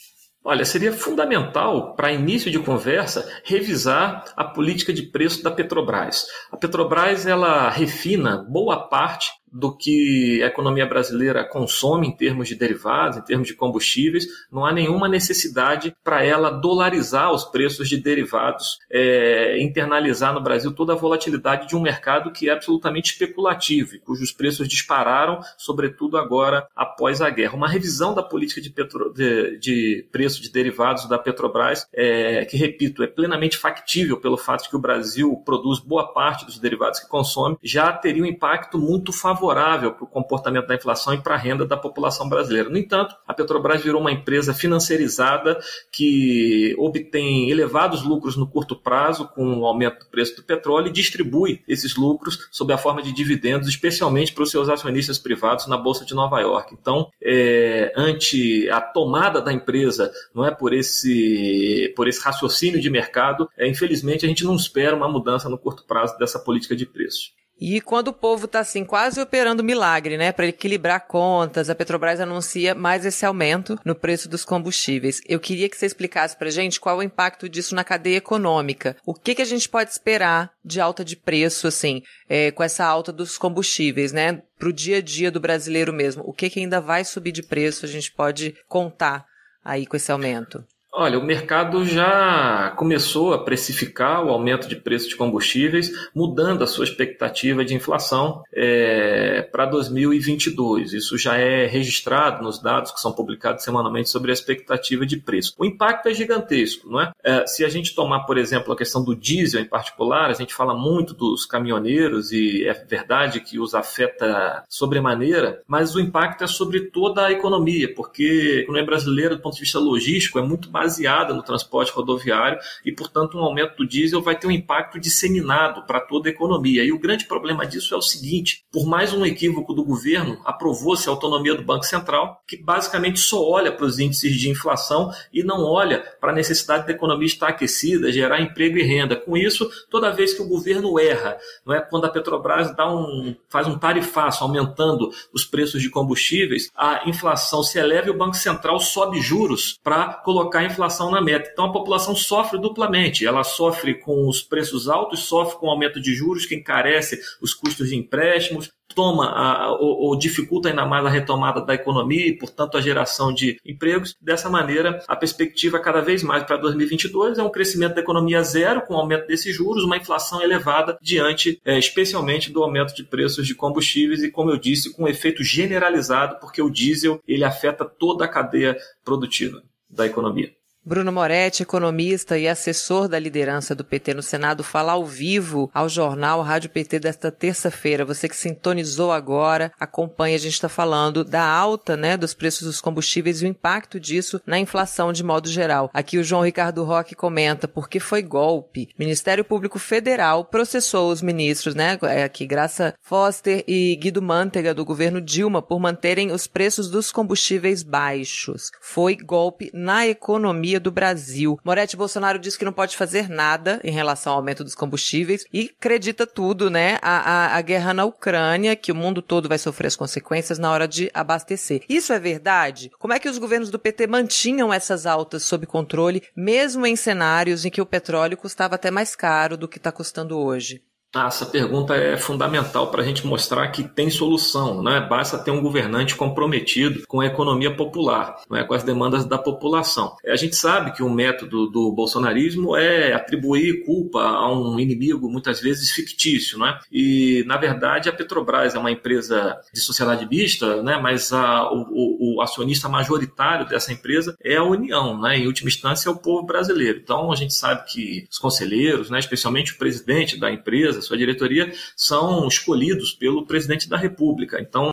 [0.43, 6.25] Olha, seria fundamental, para início de conversa, revisar a política de preço da Petrobras.
[6.51, 12.55] A Petrobras ela refina boa parte do que a economia brasileira consome em termos de
[12.55, 17.97] derivados, em termos de combustíveis, não há nenhuma necessidade para ela dolarizar os preços de
[17.97, 23.95] derivados, é, internalizar no Brasil toda a volatilidade de um mercado que é absolutamente especulativo
[23.95, 27.55] e cujos preços dispararam, sobretudo agora após a guerra.
[27.55, 32.57] Uma revisão da política de, petro, de, de preço de derivados da Petrobras, é, que,
[32.57, 36.99] repito, é plenamente factível pelo fato de que o Brasil produz boa parte dos derivados
[36.99, 41.17] que consome, já teria um impacto muito favorável favorável para o comportamento da inflação e
[41.17, 42.69] para a renda da população brasileira.
[42.69, 45.58] No entanto, a Petrobras virou uma empresa financiarizada
[45.91, 50.91] que obtém elevados lucros no curto prazo com o aumento do preço do petróleo e
[50.91, 55.78] distribui esses lucros sob a forma de dividendos, especialmente para os seus acionistas privados na
[55.78, 56.75] Bolsa de Nova York.
[56.80, 62.89] Então, é, ante a tomada da empresa, não é por esse, por esse raciocínio de
[62.89, 66.86] mercado, é, infelizmente a gente não espera uma mudança no curto prazo dessa política de
[66.86, 67.38] preços.
[67.60, 72.19] E quando o povo está assim, quase operando milagre, né, para equilibrar contas, a Petrobras
[72.22, 75.22] anuncia mais esse aumento no preço dos combustíveis.
[75.28, 78.95] Eu queria que você explicasse para gente qual o impacto disso na cadeia econômica.
[79.06, 82.86] O que, que a gente pode esperar de alta de preço, assim, é, com essa
[82.86, 86.24] alta dos combustíveis, né, para o dia a dia do brasileiro mesmo?
[86.26, 87.86] O que, que ainda vai subir de preço?
[87.86, 89.26] A gente pode contar
[89.63, 90.63] aí com esse aumento?
[90.91, 96.67] Olha, o mercado já começou a precificar o aumento de preço de combustíveis, mudando a
[96.67, 100.93] sua expectativa de inflação é, para 2022.
[100.93, 105.54] Isso já é registrado nos dados que são publicados semanalmente sobre a expectativa de preço.
[105.60, 107.12] O impacto é gigantesco, não é?
[107.23, 110.56] é se a gente tomar, por exemplo, a questão do diesel em particular, a gente
[110.56, 116.47] fala muito dos caminhoneiros e é verdade que os afeta sobremaneira, mas o impacto é
[116.47, 120.69] sobre toda a economia, porque a economia brasileira, do ponto de vista logístico, é muito
[120.80, 125.86] baseada no transporte rodoviário e, portanto, um aumento do diesel vai ter um impacto disseminado
[125.86, 126.84] para toda a economia.
[126.84, 131.08] E o grande problema disso é o seguinte: por mais um equívoco do governo, aprovou-se
[131.08, 135.44] a autonomia do Banco Central, que basicamente só olha para os índices de inflação e
[135.44, 139.15] não olha para a necessidade da economia estar aquecida, gerar emprego e renda.
[139.15, 143.36] Com isso, toda vez que o governo erra, não é quando a Petrobras dá um,
[143.50, 148.36] faz um tarifaço aumentando os preços de combustíveis, a inflação se eleva e o Banco
[148.36, 151.49] Central sobe juros para colocar inflação na meta.
[151.51, 153.25] Então a população sofre duplamente.
[153.25, 157.53] Ela sofre com os preços altos, sofre com o aumento de juros que encarece os
[157.53, 162.38] custos de empréstimos, toma a, ou, ou, dificulta ainda mais a retomada da economia e,
[162.38, 164.15] portanto, a geração de empregos.
[164.19, 168.82] Dessa maneira, a perspectiva cada vez mais para 2022 é um crescimento da economia zero,
[168.82, 173.55] com aumento desses juros, uma inflação elevada diante, é, especialmente, do aumento de preços de
[173.55, 178.25] combustíveis e, como eu disse, com um efeito generalizado, porque o diesel ele afeta toda
[178.25, 180.59] a cadeia produtiva da economia.
[180.86, 185.89] Bruno Moretti, economista e assessor da liderança do PT no Senado, fala ao vivo ao
[185.89, 188.06] jornal Rádio PT desta terça-feira.
[188.06, 192.82] Você que sintonizou agora, acompanha, a gente está falando da alta né, dos preços dos
[192.82, 195.92] combustíveis e o impacto disso na inflação de modo geral.
[195.94, 198.88] Aqui o João Ricardo Roque comenta porque foi golpe.
[198.98, 202.00] Ministério Público Federal processou os ministros, né?
[202.04, 207.12] É aqui, Graça Foster e Guido Mantega, do governo Dilma, por manterem os preços dos
[207.12, 208.72] combustíveis baixos.
[208.82, 211.58] Foi golpe na economia do Brasil.
[211.63, 215.71] Moretti Bolsonaro disse que não pode fazer nada em relação ao aumento dos combustíveis e
[215.79, 216.99] acredita tudo, né?
[217.01, 220.69] A, a, a guerra na Ucrânia, que o mundo todo vai sofrer as consequências na
[220.69, 221.84] hora de abastecer.
[221.88, 222.91] Isso é verdade?
[222.99, 227.63] Como é que os governos do PT mantinham essas altas sob controle, mesmo em cenários
[227.63, 230.82] em que o petróleo custava até mais caro do que está custando hoje?
[231.13, 235.02] Ah, essa pergunta é fundamental para a gente mostrar que tem solução, né?
[235.02, 238.63] Basta ter um governante comprometido com a economia popular, é?
[238.63, 240.15] com as demandas da população.
[240.24, 245.60] A gente sabe que o método do bolsonarismo é atribuir culpa a um inimigo muitas
[245.60, 246.78] vezes fictício, né?
[246.91, 251.00] E na verdade a Petrobras é uma empresa de sociedade mista, né?
[251.02, 255.39] Mas a, o, o, acionista majoritário dessa empresa é a União, né?
[255.39, 257.00] Em última instância é o povo brasileiro.
[257.02, 259.17] Então a gente sabe que os conselheiros, né?
[259.17, 264.59] Especialmente o presidente da empresa empresa, sua diretoria, são escolhidos pelo presidente da República.
[264.62, 264.91] Então,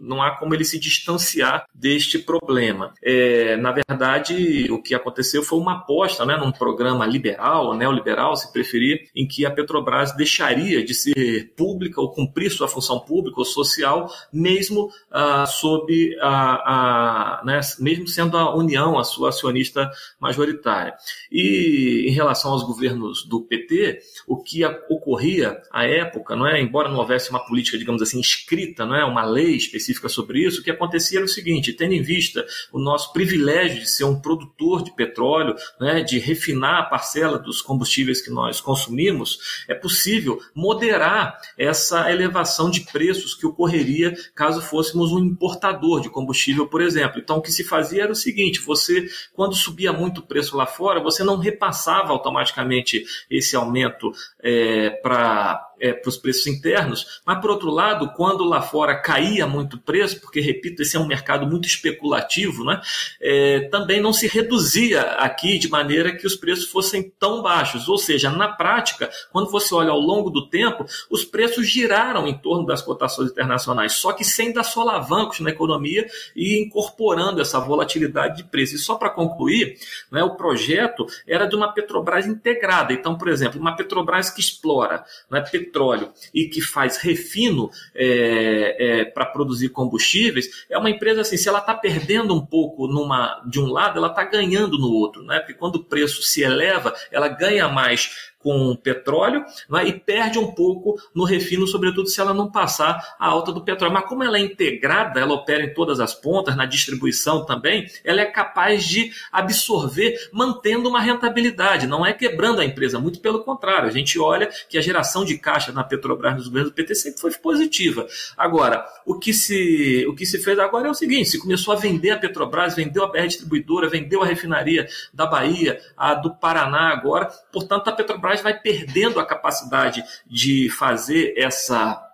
[0.00, 2.94] não há como ele se distanciar deste problema.
[3.02, 8.52] É, na verdade, o que aconteceu foi uma aposta né, num programa liberal, neoliberal, se
[8.52, 13.44] preferir, em que a Petrobras deixaria de ser pública ou cumprir sua função pública ou
[13.44, 19.90] social, mesmo ah, sob a, a né, mesmo sendo a União a sua acionista
[20.20, 20.94] majoritária.
[21.30, 26.60] E em relação aos governos do PT, o que ocorria à época, não é?
[26.60, 29.04] embora não houvesse uma política, digamos assim, escrita, não é?
[29.04, 32.78] uma lei específica sobre isso, o que acontecia era o seguinte: tendo em vista o
[32.78, 36.02] nosso privilégio de ser um produtor de petróleo, é?
[36.02, 42.80] de refinar a parcela dos combustíveis que nós consumimos, é possível moderar essa elevação de
[42.80, 47.20] preços que ocorreria caso fôssemos um importador de combustível, por exemplo.
[47.20, 50.66] Então, o que se fazia era o seguinte: você, quando subia muito o preço lá
[50.66, 57.20] fora, você não repassava automaticamente esse aumento é, para uh, é, para os preços internos,
[57.24, 61.00] mas por outro lado, quando lá fora caía muito o preço, porque repito, esse é
[61.00, 62.80] um mercado muito especulativo, né,
[63.20, 67.88] é, também não se reduzia aqui de maneira que os preços fossem tão baixos.
[67.88, 72.36] Ou seja, na prática, quando você olha ao longo do tempo, os preços giraram em
[72.36, 78.38] torno das cotações internacionais, só que sem dar solavancos na economia e incorporando essa volatilidade
[78.38, 78.74] de preço.
[78.74, 79.76] E só para concluir,
[80.10, 82.92] né, o projeto era de uma Petrobras integrada.
[82.92, 89.04] Então, por exemplo, uma Petrobras que explora né, petróleo e que faz refino é, é,
[89.04, 93.60] para produzir combustíveis, é uma empresa assim, se ela está perdendo um pouco numa, de
[93.60, 95.38] um lado, ela está ganhando no outro, né?
[95.38, 100.52] porque quando o preço se eleva, ela ganha mais com petróleo né, e perde um
[100.52, 103.92] pouco no refino, sobretudo se ela não passar a alta do petróleo.
[103.92, 108.22] Mas como ela é integrada, ela opera em todas as pontas, na distribuição também, ela
[108.22, 113.86] é capaz de absorver, mantendo uma rentabilidade, não é quebrando a empresa, muito pelo contrário.
[113.86, 117.20] A gente olha que a geração de caixa na Petrobras nos governos do PT sempre
[117.20, 118.06] foi positiva.
[118.34, 121.76] Agora, o que se, o que se fez agora é o seguinte: se começou a
[121.76, 126.94] vender a Petrobras, vendeu a BR Distribuidora, vendeu a refinaria da Bahia, a do Paraná
[126.94, 132.07] agora, portanto, a Petrobras vai perdendo a capacidade de fazer essa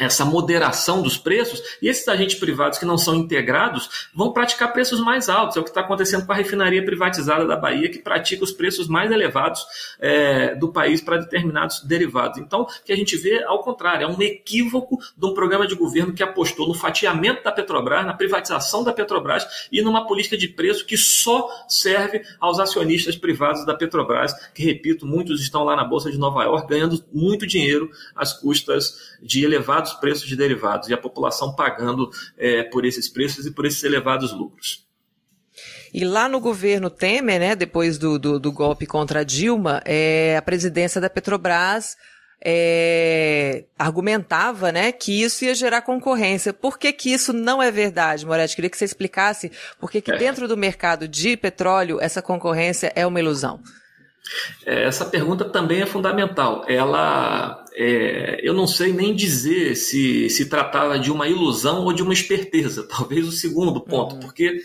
[0.00, 4.98] essa moderação dos preços, e esses agentes privados que não são integrados vão praticar preços
[4.98, 5.56] mais altos.
[5.56, 8.88] É o que está acontecendo com a refinaria privatizada da Bahia, que pratica os preços
[8.88, 9.64] mais elevados
[9.98, 12.38] é, do país para determinados derivados.
[12.38, 15.74] Então, o que a gente vê, ao contrário, é um equívoco de um programa de
[15.74, 20.48] governo que apostou no fatiamento da Petrobras, na privatização da Petrobras e numa política de
[20.48, 25.84] preço que só serve aos acionistas privados da Petrobras, que, repito, muitos estão lá na
[25.84, 30.88] Bolsa de Nova York ganhando muito dinheiro às custas de elevados elevados preços de derivados
[30.88, 34.86] e a população pagando é, por esses preços e por esses elevados lucros.
[35.92, 40.36] E lá no governo Temer, né, depois do, do, do golpe contra a Dilma, é,
[40.36, 41.96] a presidência da Petrobras
[42.42, 46.52] é, argumentava né, que isso ia gerar concorrência.
[46.52, 48.54] Por que, que isso não é verdade, Moretti?
[48.54, 49.50] Queria que você explicasse
[49.80, 50.16] por que, que é.
[50.16, 53.60] dentro do mercado de petróleo essa concorrência é uma ilusão.
[54.64, 56.64] É, essa pergunta também é fundamental.
[56.68, 62.02] Ela, é, eu não sei nem dizer se se tratava de uma ilusão ou de
[62.02, 62.86] uma esperteza.
[62.88, 64.20] Talvez o segundo ponto, uhum.
[64.20, 64.60] porque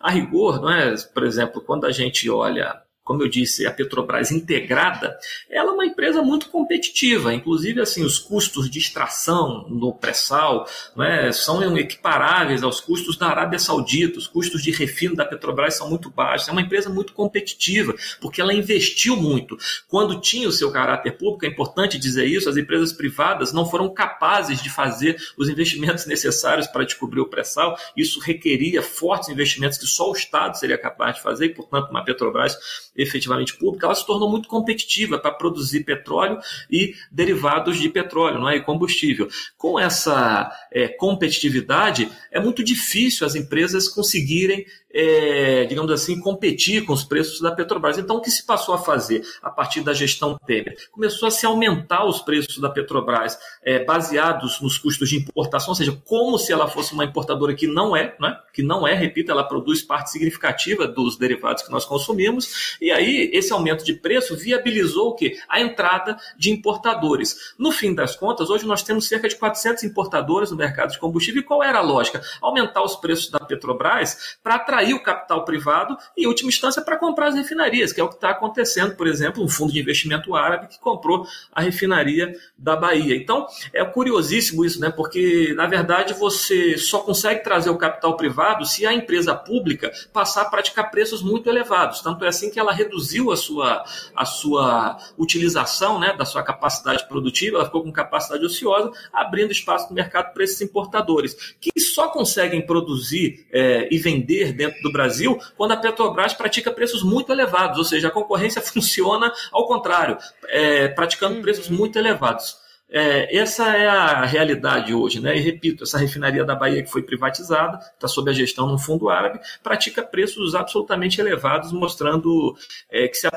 [0.00, 0.94] a rigor, não é?
[1.14, 5.18] Por exemplo, quando a gente olha como eu disse, a Petrobras integrada,
[5.48, 7.32] ela é uma empresa muito competitiva.
[7.32, 13.58] Inclusive, assim, os custos de extração no pré-sal né, são equiparáveis aos custos da Arábia
[13.58, 14.18] Saudita.
[14.18, 16.48] Os custos de refino da Petrobras são muito baixos.
[16.48, 19.56] É uma empresa muito competitiva, porque ela investiu muito.
[19.88, 23.88] Quando tinha o seu caráter público, é importante dizer isso, as empresas privadas não foram
[23.88, 27.74] capazes de fazer os investimentos necessários para descobrir o pré-sal.
[27.96, 32.04] Isso requeria fortes investimentos que só o Estado seria capaz de fazer, e, portanto, uma
[32.04, 32.58] Petrobras
[32.98, 38.48] efetivamente pública, ela se tornou muito competitiva para produzir petróleo e derivados de petróleo, não
[38.48, 38.56] é?
[38.56, 39.28] E combustível.
[39.56, 46.92] Com essa é, competitividade, é muito difícil as empresas conseguirem é, digamos assim, competir com
[46.92, 47.98] os preços da Petrobras.
[47.98, 50.76] Então, o que se passou a fazer a partir da gestão Temer?
[50.90, 55.74] Começou a se aumentar os preços da Petrobras é, baseados nos custos de importação, ou
[55.74, 58.38] seja, como se ela fosse uma importadora que não é, né?
[58.52, 63.30] que não é, repito, ela produz parte significativa dos derivados que nós consumimos, e aí
[63.32, 65.38] esse aumento de preço viabilizou o quê?
[65.48, 67.54] A entrada de importadores.
[67.58, 71.40] No fim das contas, hoje nós temos cerca de 400 importadores no mercado de combustível,
[71.40, 72.22] e qual era a lógica?
[72.40, 76.80] Aumentar os preços da Petrobras para atrair atrair o capital privado e, em última instância,
[76.82, 79.80] para comprar as refinarias, que é o que está acontecendo, por exemplo, um fundo de
[79.80, 83.16] investimento árabe que comprou a refinaria da Bahia.
[83.16, 84.90] Então, é curiosíssimo isso, né?
[84.90, 90.42] Porque, na verdade, você só consegue trazer o capital privado se a empresa pública passar
[90.42, 92.00] a praticar preços muito elevados.
[92.00, 97.06] Tanto é assim que ela reduziu a sua, a sua utilização né, da sua capacidade
[97.08, 102.08] produtiva, ela ficou com capacidade ociosa, abrindo espaço no mercado para esses importadores, que só
[102.08, 107.32] conseguem produzir é, e vender dentro dentro do Brasil quando a Petrobras pratica preços muito
[107.32, 111.42] elevados, ou seja, a concorrência funciona ao contrário, é, praticando uhum.
[111.42, 112.56] preços muito elevados.
[112.90, 115.36] É, essa é a realidade hoje, né?
[115.36, 118.78] E repito, essa refinaria da Bahia que foi privatizada, está sob a gestão de um
[118.78, 122.56] fundo árabe, pratica preços absolutamente elevados, mostrando
[122.90, 123.30] é, que se a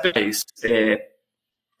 [0.64, 1.08] é,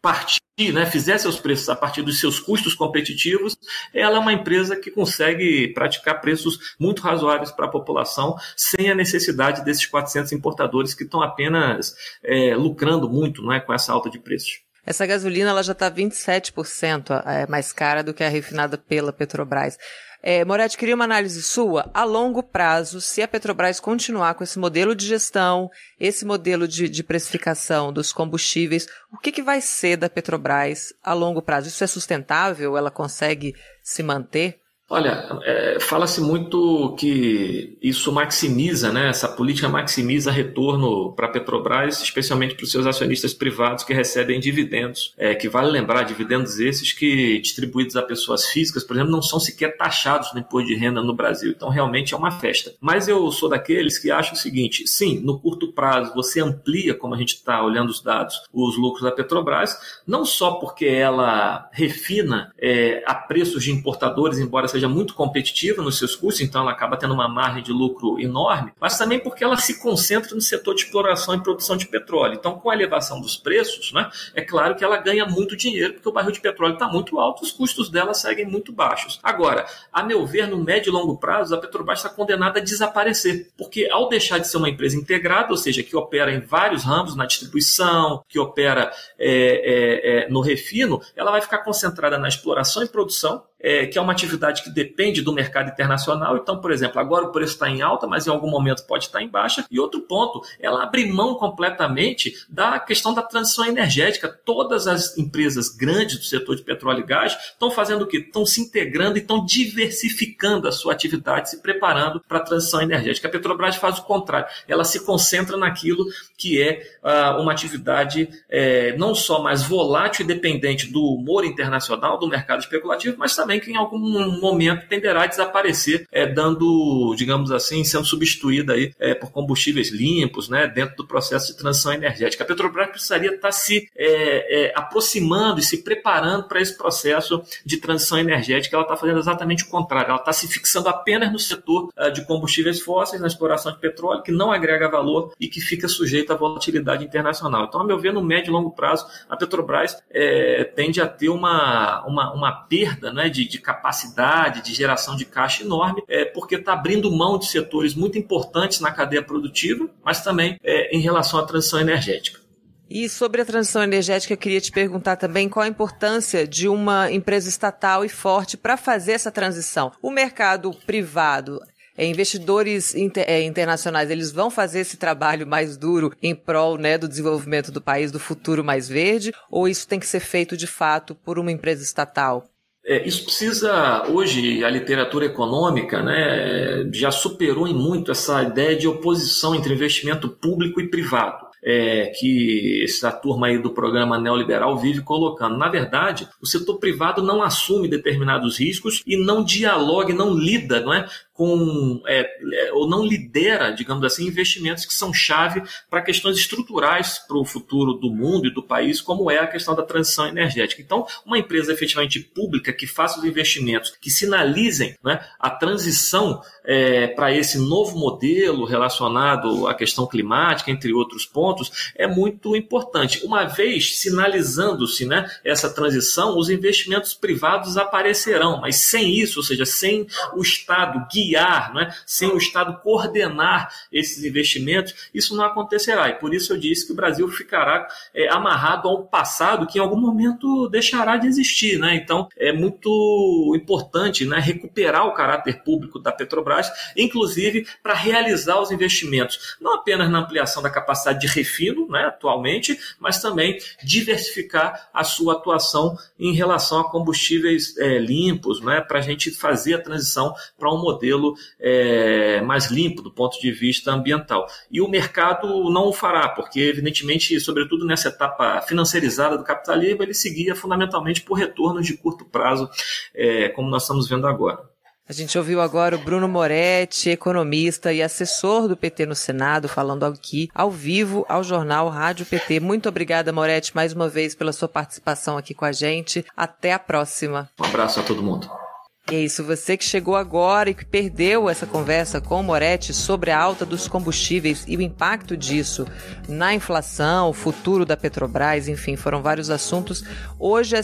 [0.02, 3.56] partir, né, fizesse os preços a partir dos seus custos competitivos,
[3.94, 8.94] ela é uma empresa que consegue praticar preços muito razoáveis para a população, sem a
[8.94, 14.18] necessidade desses 400 importadores que estão apenas é, lucrando muito né, com essa alta de
[14.18, 14.60] preços.
[14.84, 19.78] Essa gasolina ela já está 27% é, mais cara do que a refinada pela Petrobras.
[20.24, 24.56] É, Moretti, queria uma análise sua a longo prazo, se a Petrobras continuar com esse
[24.56, 29.96] modelo de gestão, esse modelo de, de precificação dos combustíveis, o que, que vai ser
[29.96, 31.66] da Petrobras a longo prazo?
[31.66, 32.76] Isso é sustentável?
[32.76, 34.61] Ela consegue se manter?
[34.94, 39.08] Olha, é, fala-se muito que isso maximiza, né?
[39.08, 44.38] Essa política maximiza retorno para a Petrobras, especialmente para os seus acionistas privados que recebem
[44.38, 45.14] dividendos.
[45.16, 49.40] É, que vale lembrar, dividendos esses que distribuídos a pessoas físicas, por exemplo, não são
[49.40, 51.54] sequer taxados no imposto de renda no Brasil.
[51.56, 52.74] Então, realmente é uma festa.
[52.78, 57.14] Mas eu sou daqueles que acham o seguinte: sim, no curto prazo você amplia, como
[57.14, 59.74] a gente está olhando os dados, os lucros da Petrobras,
[60.06, 65.98] não só porque ela refina é, a preços de importadores, embora seja muito competitiva nos
[65.98, 69.56] seus custos, então ela acaba tendo uma margem de lucro enorme, mas também porque ela
[69.56, 72.34] se concentra no setor de exploração e produção de petróleo.
[72.34, 76.08] Então, com a elevação dos preços, né, é claro que ela ganha muito dinheiro, porque
[76.08, 79.20] o barril de petróleo está muito alto, os custos dela seguem muito baixos.
[79.22, 83.50] Agora, a meu ver, no médio e longo prazo, a Petrobras está condenada a desaparecer,
[83.56, 87.14] porque ao deixar de ser uma empresa integrada, ou seja, que opera em vários ramos,
[87.14, 92.82] na distribuição, que opera é, é, é, no refino, ela vai ficar concentrada na exploração
[92.82, 96.36] e produção, é, que é uma atividade que depende do mercado internacional.
[96.36, 99.22] Então, por exemplo, agora o preço está em alta, mas em algum momento pode estar
[99.22, 99.64] em baixa.
[99.70, 104.28] E outro ponto, ela abre mão completamente da questão da transição energética.
[104.28, 108.18] Todas as empresas grandes do setor de petróleo e gás estão fazendo o quê?
[108.18, 113.28] Estão se integrando e estão diversificando a sua atividade, se preparando para a transição energética.
[113.28, 116.04] A Petrobras faz o contrário, ela se concentra naquilo
[116.36, 122.18] que é uh, uma atividade é, não só mais volátil e dependente do humor internacional,
[122.18, 123.98] do mercado especulativo, mas também também que em algum
[124.40, 130.48] momento tenderá a desaparecer, é, dando, digamos assim, sendo substituída aí, é, por combustíveis limpos,
[130.48, 132.44] né, dentro do processo de transição energética.
[132.44, 137.76] A Petrobras precisaria estar se é, é aproximando e se preparando para esse processo de
[137.76, 138.76] transição energética.
[138.76, 140.10] Ela está fazendo exatamente o contrário.
[140.10, 144.22] Ela está se fixando apenas no setor é, de combustíveis fósseis, na exploração de petróleo,
[144.22, 147.64] que não agrega valor e que fica sujeito à volatilidade internacional.
[147.64, 151.28] Então, a meu ver, no médio e longo prazo, a Petrobras é, tende a ter
[151.28, 156.24] uma, uma, uma perda né, de de, de capacidade de geração de caixa enorme, é,
[156.24, 161.00] porque está abrindo mão de setores muito importantes na cadeia produtiva, mas também é, em
[161.00, 162.40] relação à transição energética.
[162.88, 167.10] E sobre a transição energética, eu queria te perguntar também qual a importância de uma
[167.10, 169.92] empresa estatal e forte para fazer essa transição.
[170.02, 171.58] O mercado privado
[171.96, 176.96] é, investidores inter, é, internacionais eles vão fazer esse trabalho mais duro em prol né,
[176.96, 180.66] do desenvolvimento do país, do futuro mais verde, ou isso tem que ser feito de
[180.66, 182.44] fato por uma empresa estatal?
[182.84, 188.88] É, isso precisa, hoje, a literatura econômica né, já superou em muito essa ideia de
[188.88, 191.52] oposição entre investimento público e privado.
[191.64, 195.56] É, que essa turma aí do programa neoliberal vive colocando.
[195.56, 200.92] Na verdade, o setor privado não assume determinados riscos e não dialoga, não lida não
[200.92, 206.36] é, com é, é, ou não lidera, digamos assim, investimentos que são chave para questões
[206.36, 210.26] estruturais para o futuro do mundo e do país, como é a questão da transição
[210.26, 210.82] energética.
[210.82, 217.06] Então, uma empresa efetivamente pública que faça os investimentos que sinalizem né, a transição é,
[217.08, 223.24] para esse novo modelo relacionado à questão climática, entre outros pontos, é muito importante.
[223.24, 229.64] Uma vez sinalizando-se né, essa transição, os investimentos privados aparecerão, mas sem isso, ou seja,
[229.64, 231.90] sem o Estado guiar guiar, é?
[232.06, 236.08] sem o Estado coordenar esses investimentos, isso não acontecerá.
[236.08, 239.80] E por isso eu disse que o Brasil ficará é, amarrado ao passado que em
[239.80, 241.78] algum momento deixará de existir.
[241.78, 241.96] Né?
[241.96, 248.70] Então é muito importante né, recuperar o caráter público da Petrobras, inclusive para realizar os
[248.70, 255.04] investimentos, não apenas na ampliação da capacidade de refino né, atualmente, mas também diversificar a
[255.04, 260.34] sua atuação em relação a combustíveis é, limpos, né, para a gente fazer a transição
[260.58, 264.46] para um modelo modelo é, mais limpo do ponto de vista ambiental.
[264.70, 270.14] E o mercado não o fará, porque, evidentemente, sobretudo nessa etapa financiarizada do capitalismo, ele
[270.14, 272.68] seguia fundamentalmente por retornos de curto prazo,
[273.14, 274.70] é, como nós estamos vendo agora.
[275.08, 280.04] A gente ouviu agora o Bruno Moretti, economista e assessor do PT no Senado, falando
[280.04, 282.60] aqui ao vivo ao jornal Rádio PT.
[282.60, 286.24] Muito obrigada, Moretti, mais uma vez pela sua participação aqui com a gente.
[286.36, 287.50] Até a próxima.
[287.60, 288.61] Um abraço a todo mundo.
[289.10, 293.30] É isso, você que chegou agora e que perdeu essa conversa com o Moretti sobre
[293.30, 295.86] a alta dos combustíveis e o impacto disso
[296.28, 300.04] na inflação, o futuro da Petrobras, enfim, foram vários assuntos.
[300.38, 300.80] Hoje é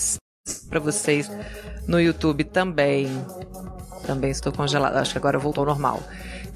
[0.69, 1.31] para vocês
[1.87, 3.09] no YouTube também.
[4.05, 6.03] Também estou congelado, acho que agora voltou ao normal.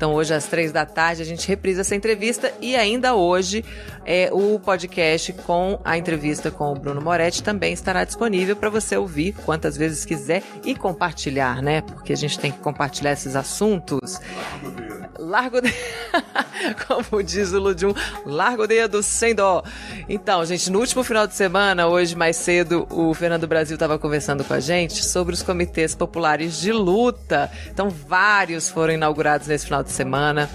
[0.02, 3.64] Então, hoje às três da tarde, a gente reprisa essa entrevista e ainda hoje
[4.04, 8.96] é, o podcast com a entrevista com o Bruno Moretti também estará disponível para você
[8.96, 11.82] ouvir quantas vezes quiser e compartilhar, né?
[11.82, 14.20] Porque a gente tem que compartilhar esses assuntos.
[15.22, 15.72] Largo de...
[16.86, 17.94] Como diz o Ludium,
[18.26, 19.62] largo dedo sem dó.
[20.08, 24.44] Então, gente, no último final de semana, hoje mais cedo, o Fernando Brasil estava conversando
[24.44, 27.50] com a gente sobre os comitês populares de luta.
[27.70, 30.50] Então, vários foram inaugurados nesse final de semana.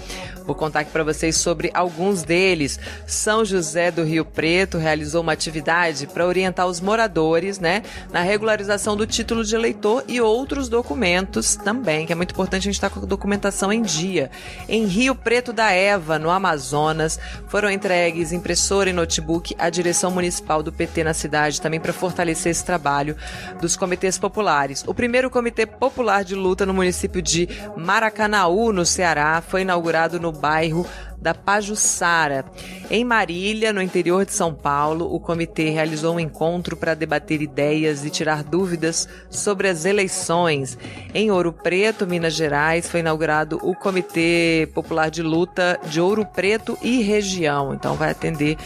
[0.48, 2.80] Vou contar aqui para vocês sobre alguns deles.
[3.06, 8.96] São José do Rio Preto realizou uma atividade para orientar os moradores, né, na regularização
[8.96, 12.88] do título de eleitor e outros documentos também, que é muito importante a gente estar
[12.88, 14.30] tá com a documentação em dia.
[14.68, 20.62] Em Rio Preto da Eva, no Amazonas, foram entregues impressora e notebook à direção municipal
[20.62, 23.16] do PT na cidade, também para fortalecer esse trabalho
[23.60, 24.84] dos comitês populares.
[24.86, 30.32] O primeiro comitê popular de luta no município de Maracanaú, no Ceará, foi inaugurado no
[30.32, 30.86] bairro
[31.20, 32.44] da Pajuçara.
[32.90, 38.04] Em Marília, no interior de São Paulo, o comitê realizou um encontro para debater ideias
[38.04, 40.78] e tirar dúvidas sobre as eleições.
[41.12, 46.78] Em Ouro Preto, Minas Gerais, foi inaugurado o Comitê Popular de Luta de Ouro Preto
[46.82, 47.74] e região.
[47.74, 48.56] Então vai atender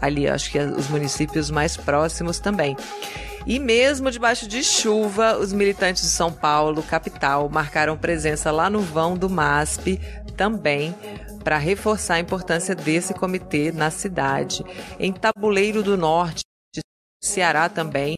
[0.00, 2.76] ali, acho que os municípios mais próximos também.
[3.44, 8.80] E mesmo debaixo de chuva, os militantes de São Paulo, capital, marcaram presença lá no
[8.80, 10.00] vão do MASP
[10.32, 10.94] também
[11.42, 14.64] para reforçar a importância desse comitê na cidade.
[14.98, 16.42] Em Tabuleiro do Norte,
[17.22, 18.16] Ceará também,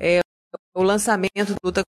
[0.00, 0.20] é,
[0.74, 1.82] o lançamento do luta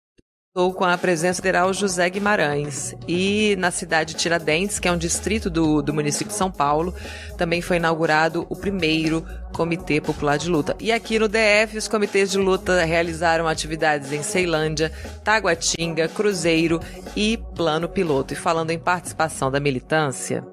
[0.54, 2.94] com a presença federal José Guimarães.
[3.06, 6.94] E na cidade de Tiradentes, que é um distrito do, do município de São Paulo,
[7.36, 10.74] também foi inaugurado o primeiro Comitê Popular de Luta.
[10.80, 14.90] E aqui no DF, os comitês de luta realizaram atividades em Ceilândia,
[15.22, 16.80] Taguatinga, Cruzeiro
[17.14, 18.32] e Plano Piloto.
[18.32, 20.44] E falando em participação da militância,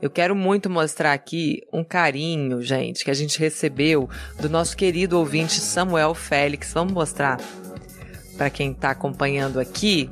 [0.00, 4.08] eu quero muito mostrar aqui um carinho, gente, que a gente recebeu
[4.38, 6.72] do nosso querido ouvinte Samuel Félix.
[6.72, 7.38] Vamos mostrar
[8.36, 10.10] para quem está acompanhando aqui.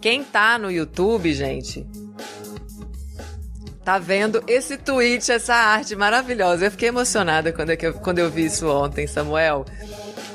[0.00, 1.86] Quem tá no YouTube, gente,
[3.84, 6.66] tá vendo esse tweet, essa arte maravilhosa.
[6.66, 9.64] Eu fiquei emocionada quando eu, quando eu vi isso ontem, Samuel.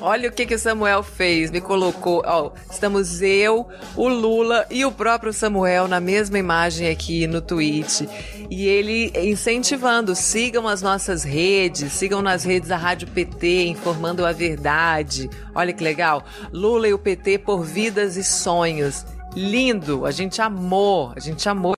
[0.04, 4.84] Olha o que que o Samuel fez, me colocou, ó, estamos eu, o Lula e
[4.84, 8.10] o próprio Samuel na mesma imagem aqui no tweet.
[8.50, 14.32] E ele incentivando, sigam as nossas redes, sigam nas redes da Rádio PT, informando a
[14.32, 15.30] verdade.
[15.54, 16.26] Olha que legal.
[16.52, 19.06] Lula e o PT por vidas e sonhos.
[19.36, 21.76] Lindo, a gente amou, a gente amou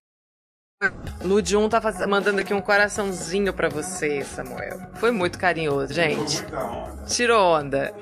[1.23, 2.05] Ludium tá faz...
[2.07, 4.79] mandando aqui um coraçãozinho para você, Samuel.
[4.95, 6.43] Foi muito carinhoso, gente.
[7.07, 7.93] Tirou onda.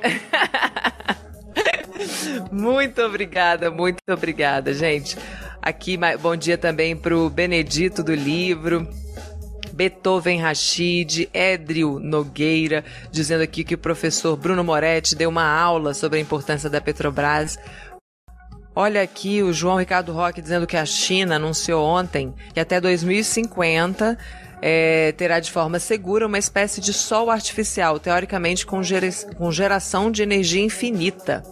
[2.52, 5.18] muito obrigada, muito obrigada, gente.
[5.62, 8.88] Aqui, bom dia também pro Benedito do livro.
[9.74, 16.20] Beethoven Rachid, Édrio Nogueira, dizendo aqui que o professor Bruno Moretti deu uma aula sobre
[16.20, 17.58] a importância da Petrobras.
[18.74, 24.18] Olha aqui o João Ricardo Roque dizendo que a China anunciou ontem que até 2050
[24.62, 28.82] é, terá de forma segura uma espécie de sol artificial, teoricamente com,
[29.36, 31.44] com geração de energia infinita.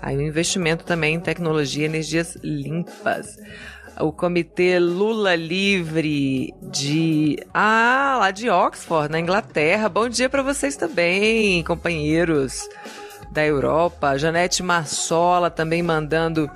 [0.00, 3.36] Aí o investimento também em tecnologia e energias limpas.
[4.00, 7.38] O Comitê Lula Livre de.
[7.52, 9.88] Ah, lá de Oxford, na Inglaterra.
[9.88, 12.68] Bom dia para vocês também, companheiros
[13.34, 14.16] da Europa.
[14.16, 16.48] Janete Marsola também mandando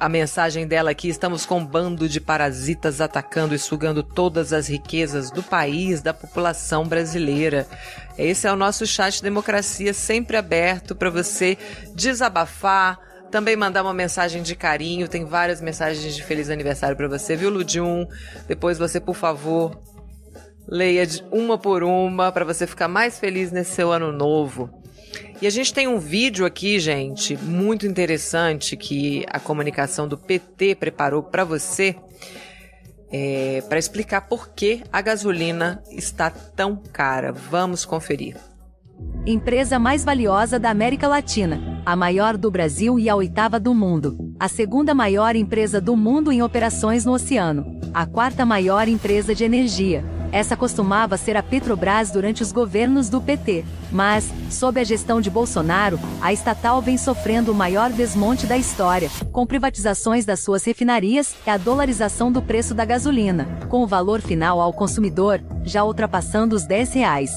[0.00, 4.66] a mensagem dela aqui: estamos com um bando de parasitas atacando e sugando todas as
[4.66, 7.68] riquezas do país, da população brasileira.
[8.18, 11.56] Esse é o nosso chat Democracia, sempre aberto para você
[11.94, 12.98] desabafar.
[13.30, 17.50] Também mandar uma mensagem de carinho, tem várias mensagens de feliz aniversário para você, viu,
[17.50, 18.06] Ludium?
[18.46, 19.76] Depois você, por favor,
[20.68, 24.83] leia uma por uma para você ficar mais feliz nesse seu ano novo.
[25.40, 30.76] E a gente tem um vídeo aqui, gente, muito interessante que a comunicação do PT
[30.76, 31.96] preparou para você.
[33.16, 37.30] É, para explicar por que a gasolina está tão cara.
[37.32, 38.36] Vamos conferir.
[39.26, 44.34] Empresa mais valiosa da América Latina, a maior do Brasil e a oitava do mundo,
[44.38, 49.44] a segunda maior empresa do mundo em operações no oceano, a quarta maior empresa de
[49.44, 50.04] energia,
[50.34, 53.64] essa costumava ser a Petrobras durante os governos do PT.
[53.92, 59.08] Mas, sob a gestão de Bolsonaro, a estatal vem sofrendo o maior desmonte da história,
[59.30, 64.20] com privatizações das suas refinarias e a dolarização do preço da gasolina, com o valor
[64.20, 67.30] final ao consumidor já ultrapassando os 10 reais.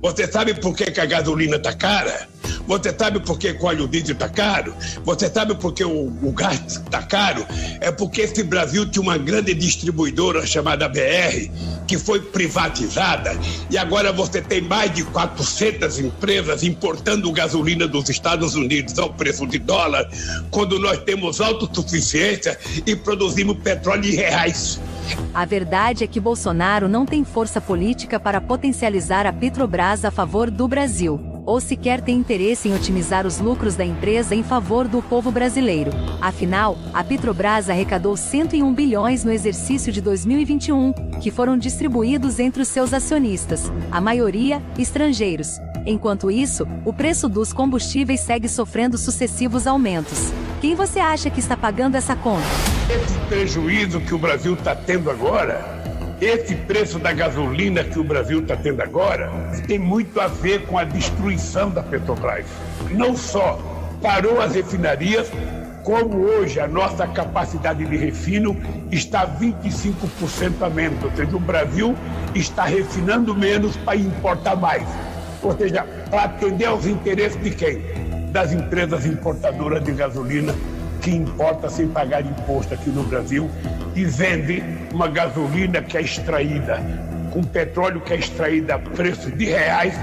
[0.00, 2.26] Você sabe por que, que a gasolina está cara?
[2.66, 4.74] Você sabe por que o óleo diesel está caro?
[5.04, 7.46] Você sabe por que o, o gás está caro?
[7.80, 11.48] É porque esse Brasil tinha uma grande distribuidora chamada BR,
[11.86, 13.38] que foi privatizada,
[13.70, 19.46] e agora você tem mais de 400 empresas importando gasolina dos Estados Unidos ao preço
[19.46, 20.08] de dólar,
[20.50, 24.80] quando nós temos autossuficiência e produzimos petróleo em reais.
[25.32, 30.50] A verdade é que Bolsonaro não tem força política para potencializar a Petrobras a favor
[30.50, 35.00] do Brasil ou sequer tem interesse em otimizar os lucros da empresa em favor do
[35.00, 35.92] povo brasileiro.
[36.20, 42.68] Afinal, a Petrobras arrecadou 101 bilhões no exercício de 2021, que foram distribuídos entre os
[42.68, 45.60] seus acionistas, a maioria estrangeiros.
[45.86, 50.32] Enquanto isso, o preço dos combustíveis segue sofrendo sucessivos aumentos.
[50.60, 52.46] Quem você acha que está pagando essa conta?
[52.90, 55.75] Esse prejuízo que o Brasil está tendo agora,
[56.20, 59.30] esse preço da gasolina que o Brasil está tendo agora,
[59.66, 62.46] tem muito a ver com a destruição da Petrobras.
[62.90, 63.58] Não só
[64.00, 65.30] parou as refinarias,
[65.84, 68.56] como hoje a nossa capacidade de refino
[68.90, 71.02] está 25% a menos.
[71.04, 71.94] Ou seja, o Brasil
[72.34, 74.88] está refinando menos para importar mais.
[75.42, 77.82] Ou seja, para atender aos interesses de quem?
[78.32, 80.54] Das empresas importadoras de gasolina
[81.06, 83.48] que importa sem pagar imposto aqui no Brasil
[83.94, 84.60] e vende
[84.92, 86.80] uma gasolina que é extraída
[87.32, 89.94] com petróleo que é extraído a preço de reais,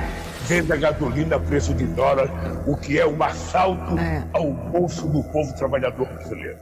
[0.48, 2.30] vende a gasolina a preço de dólar,
[2.66, 4.24] o que é um assalto é.
[4.32, 6.60] ao bolso do povo trabalhador brasileiro.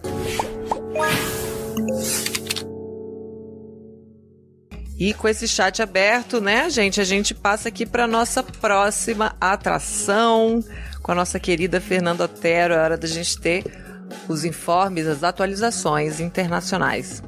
[4.98, 10.64] E com esse chat aberto, né, gente, a gente passa aqui para nossa próxima atração
[11.04, 12.74] com a nossa querida Fernanda Otero.
[12.74, 13.91] É hora da gente ter
[14.28, 17.24] os informes, as atualizações internacionais.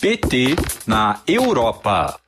[0.00, 0.56] PT
[0.86, 2.18] na Europa.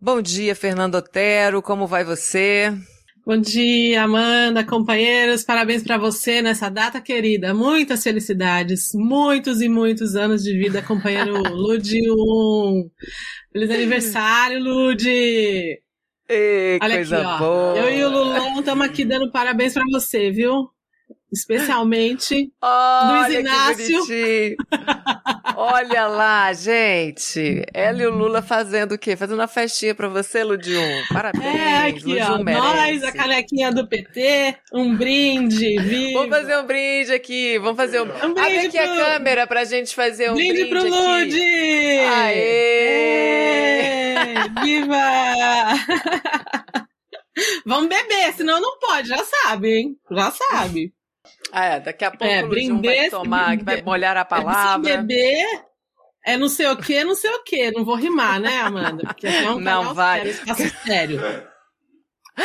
[0.00, 1.60] Bom dia, Fernando Otero.
[1.60, 2.72] Como vai você?
[3.26, 5.42] Bom dia, Amanda, companheiros.
[5.42, 7.52] Parabéns para você nessa data querida.
[7.52, 12.90] Muitas felicidades, muitos e muitos anos de vida, companheiro Ludi 1.
[13.52, 15.85] Feliz aniversário, Ludi!
[16.28, 17.38] Ei, Olha coisa aqui, ó.
[17.38, 17.78] boa.
[17.78, 20.68] Eu e o Lulão estamos aqui dando parabéns para você, viu?
[21.32, 24.56] Especialmente Olha Luiz Inácio.
[25.56, 27.64] Olha lá, gente.
[27.72, 29.16] Ela e o Lula fazendo o quê?
[29.16, 31.02] Fazendo uma festinha pra você, Ludium.
[31.12, 31.44] Parabéns.
[31.44, 32.38] É, aqui, ó.
[32.38, 36.18] Nós, a canequinha do PT, um brinde, vivo.
[36.18, 37.58] Vamos fazer um brinde aqui.
[37.58, 38.04] Vamos fazer um.
[38.04, 38.92] um brinde Abre aqui pro...
[38.92, 40.52] a câmera pra gente fazer um brinde.
[40.52, 41.98] Brinde pro Ludi!
[42.10, 43.16] Aê!
[44.62, 44.96] Viva!
[47.66, 49.96] Vamos beber, senão não pode, já sabe, hein?
[50.10, 50.94] Já sabe.
[51.52, 54.90] Ah, é, daqui a pouco é, o Ludium vai tomar, que vai molhar a palavra.
[54.90, 55.46] É, beber
[56.26, 57.70] é não sei o que, não sei o que.
[57.70, 59.04] Não vou rimar, né, Amanda?
[59.06, 60.32] Porque é um não vai.
[60.32, 61.46] Sério, sério.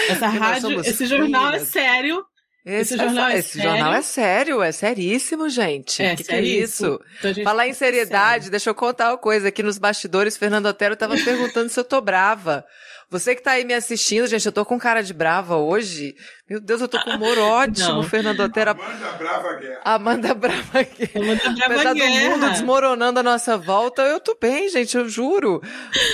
[0.07, 2.23] Essa rádio, esse jornal é sério.
[2.63, 3.71] Esse, esse, jornal, essa, é, esse sério.
[3.71, 6.03] jornal é sério, é seríssimo, gente.
[6.03, 6.99] É, que, que é isso?
[7.17, 9.47] Então, Falar em seriedade, deixa eu contar uma coisa.
[9.47, 12.63] Aqui nos bastidores, Fernando Otero estava perguntando se eu tô brava.
[13.09, 16.15] Você que tá aí me assistindo, gente, eu tô com cara de brava hoje.
[16.51, 18.03] Meu Deus, eu tô com humor ótimo, Não.
[18.03, 18.71] Fernando Otero.
[18.71, 19.81] Amanda Brava Guerra.
[19.85, 21.11] Amanda Brava Guerra.
[21.15, 22.23] Amanda Brava Apesar Guerra.
[22.25, 25.61] do mundo desmoronando a nossa volta, eu tô bem, gente, eu juro.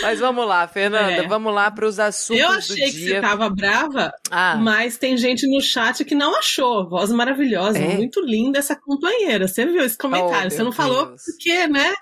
[0.03, 1.27] Mas vamos lá, Fernanda, É.
[1.27, 3.15] vamos lá para os assuntos Eu achei que dia.
[3.15, 4.55] você tava brava, Ah.
[4.61, 6.87] mas tem gente no chat que não achou.
[6.87, 7.95] Voz maravilhosa, É?
[7.95, 9.47] muito linda essa companheira.
[9.47, 10.49] Você viu esse comentário?
[10.49, 11.23] Oh, você não falou Deus.
[11.23, 11.95] por quê, né?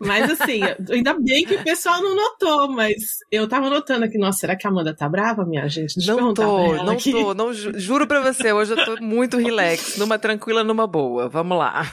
[0.00, 0.60] Mas assim,
[0.90, 2.96] ainda bem que o pessoal não notou, mas
[3.30, 5.94] eu tava notando aqui, nossa, será que a Amanda tá brava, minha gente?
[5.94, 7.12] Deixa Não tô, não aqui.
[7.12, 11.28] tô, não juro pra você, hoje eu tô muito relax, numa tranquila, numa boa.
[11.28, 11.84] Vamos lá.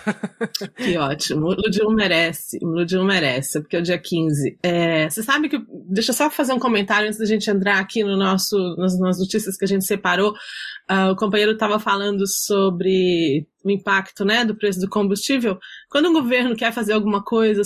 [0.78, 1.48] Que ótimo.
[1.48, 2.58] O Ludium merece.
[2.62, 4.60] O Ludium merece, porque é o dia 15.
[4.64, 5.62] É, você sabe que.
[5.90, 9.20] Deixa eu só fazer um comentário antes da gente entrar aqui no nosso, nas, nas
[9.20, 10.34] notícias que a gente separou.
[10.88, 15.58] Ah, o companheiro estava falando sobre o impacto né, do preço do combustível.
[15.90, 17.62] Quando um governo quer fazer alguma coisa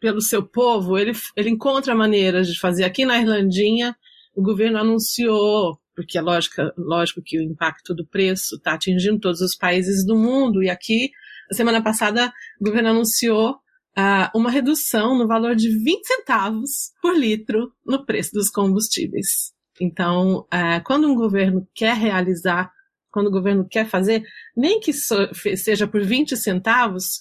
[0.00, 2.84] pelo seu povo, ele, ele encontra maneiras de fazer.
[2.84, 3.96] Aqui na Irlandinha,
[4.34, 9.56] o governo anunciou, porque é lógico, que o impacto do preço está atingindo todos os
[9.56, 11.10] países do mundo, e aqui
[11.50, 13.56] na semana passada, o governo anunciou
[13.96, 19.52] ah, uma redução no valor de 20 centavos por litro no preço dos combustíveis.
[19.80, 22.70] Então, ah, quando um governo quer realizar,
[23.10, 24.22] quando o governo quer fazer,
[24.56, 27.18] nem que so- seja por 20 centavos,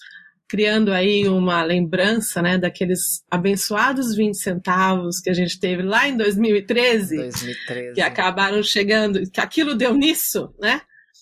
[0.48, 6.16] criando aí uma lembrança né, daqueles abençoados 20 centavos que a gente teve lá em
[6.16, 7.93] 2013, 2013.
[7.93, 10.82] que acabaram chegando, que aquilo deu nisso, né?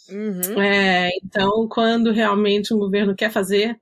[0.09, 0.61] Uhum.
[0.61, 3.75] É, então, quando realmente um governo quer fazer,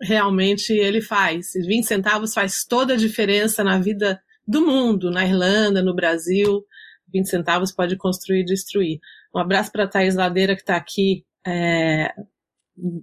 [0.00, 1.54] realmente ele faz.
[1.54, 6.64] E 20 centavos faz toda a diferença na vida do mundo, na Irlanda, no Brasil.
[7.12, 9.00] 20 centavos pode construir e destruir.
[9.34, 12.12] Um abraço para a Thaís Ladeira, que está aqui é,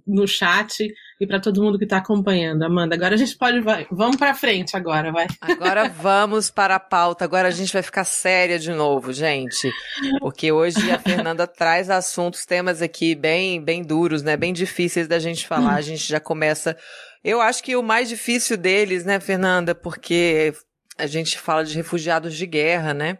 [0.06, 2.62] no chat, e para todo mundo que está acompanhando.
[2.62, 3.60] Amanda, agora a gente pode.
[3.60, 5.26] Vai, vamos para frente agora, vai.
[5.40, 7.24] Agora vamos para a pauta.
[7.24, 9.72] Agora a gente vai ficar séria de novo, gente.
[10.20, 14.36] Porque hoje a Fernanda traz assuntos, temas aqui bem, bem duros, né?
[14.36, 15.74] Bem difíceis da gente falar.
[15.74, 16.76] A gente já começa.
[17.24, 19.74] Eu acho que o mais difícil deles, né, Fernanda?
[19.74, 20.54] Porque
[20.96, 23.18] a gente fala de refugiados de guerra, né?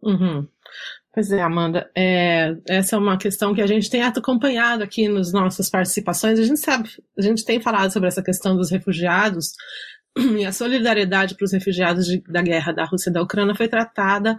[0.00, 0.46] Uhum.
[1.14, 5.32] Pois é, Amanda, é, essa é uma questão que a gente tem acompanhado aqui nas
[5.32, 6.40] nossas participações.
[6.40, 9.52] A gente sabe, a gente tem falado sobre essa questão dos refugiados
[10.36, 13.68] e a solidariedade para os refugiados de- da guerra da Rússia e da Ucrânia foi
[13.68, 14.36] tratada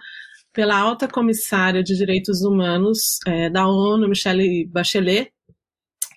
[0.52, 5.32] pela alta comissária de direitos humanos é, da ONU, Michelle Bachelet,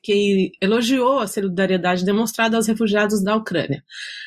[0.03, 3.85] que elogiou a solidariedade demonstrada aos refugiados da Ucrânia.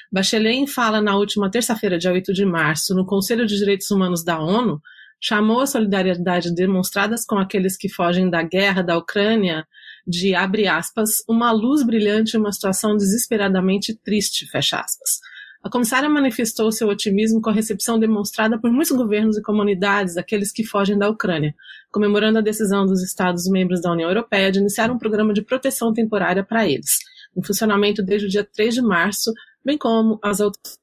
[0.10, 4.40] Bachelet fala na última terça-feira, dia 8 de março, no Conselho de Direitos Humanos da
[4.40, 4.82] ONU,
[5.22, 9.66] chamou a solidariedade demonstradas com aqueles que fogem da guerra da Ucrânia
[10.06, 15.20] de, abre aspas, uma luz brilhante em uma situação desesperadamente triste, fecha aspas.
[15.64, 20.52] A comissária manifestou seu otimismo com a recepção demonstrada por muitos governos e comunidades daqueles
[20.52, 21.54] que fogem da Ucrânia,
[21.92, 26.44] comemorando a decisão dos Estados-membros da União Europeia de iniciar um programa de proteção temporária
[26.44, 26.98] para eles,
[27.38, 29.32] em funcionamento desde o dia 3 de março,
[29.64, 30.80] bem como as outras.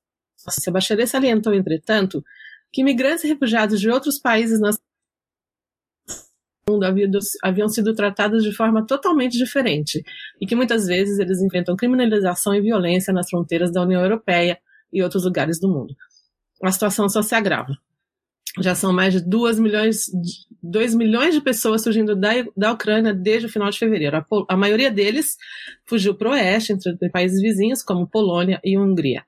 [0.66, 2.22] A Bachelet salientou, entretanto,
[2.72, 4.70] que imigrantes e refugiados de outros países na
[6.68, 6.84] mundo
[7.42, 10.02] haviam sido tratados de forma totalmente diferente
[10.40, 14.58] e que muitas vezes eles enfrentam criminalização e violência nas fronteiras da União Europeia
[14.92, 15.94] e outros lugares do mundo.
[16.62, 17.74] A situação só se agrava.
[18.60, 20.06] Já são mais de 2 milhões,
[20.62, 24.16] 2 milhões de pessoas surgindo da, da Ucrânia desde o final de fevereiro.
[24.16, 25.36] A, a maioria deles
[25.86, 29.24] fugiu para o oeste, entre países vizinhos, como Polônia e Hungria.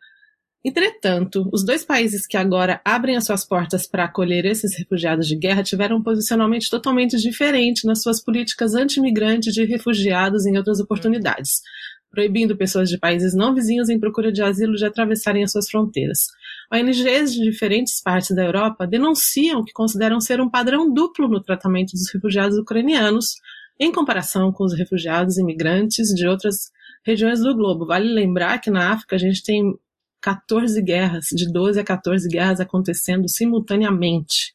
[0.62, 5.34] Entretanto, os dois países que agora abrem as suas portas para acolher esses refugiados de
[5.34, 11.62] guerra tiveram um posicionamento totalmente diferente nas suas políticas anti-imigrantes de refugiados em outras oportunidades,
[12.10, 16.26] proibindo pessoas de países não vizinhos em procura de asilo de atravessarem as suas fronteiras.
[16.70, 21.92] ONGs de diferentes partes da Europa denunciam que consideram ser um padrão duplo no tratamento
[21.92, 23.36] dos refugiados ucranianos
[23.78, 26.70] em comparação com os refugiados imigrantes de outras
[27.02, 27.86] regiões do globo.
[27.86, 29.74] Vale lembrar que na África a gente tem
[30.20, 34.54] 14 guerras, de 12 a 14 guerras acontecendo simultaneamente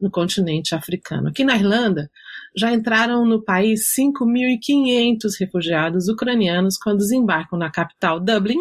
[0.00, 1.28] no continente africano.
[1.28, 2.10] Aqui na Irlanda,
[2.56, 8.58] já entraram no país 5.500 refugiados ucranianos quando desembarcam na capital Dublin.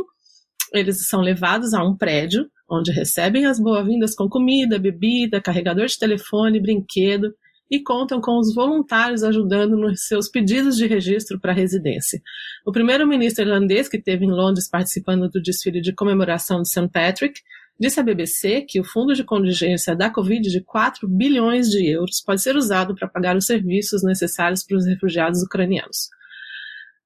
[0.74, 6.00] Eles são levados a um prédio onde recebem as boas-vindas com comida, bebida, carregador de
[6.00, 7.34] telefone, brinquedo
[7.70, 12.22] e contam com os voluntários ajudando nos seus pedidos de registro para residência.
[12.66, 16.88] O primeiro-ministro irlandês, que esteve em Londres participando do desfile de comemoração de St.
[16.90, 17.42] Patrick,
[17.80, 22.22] disse à BBC que o fundo de contingência da Covid de 4 bilhões de euros
[22.22, 26.10] pode ser usado para pagar os serviços necessários para os refugiados ucranianos.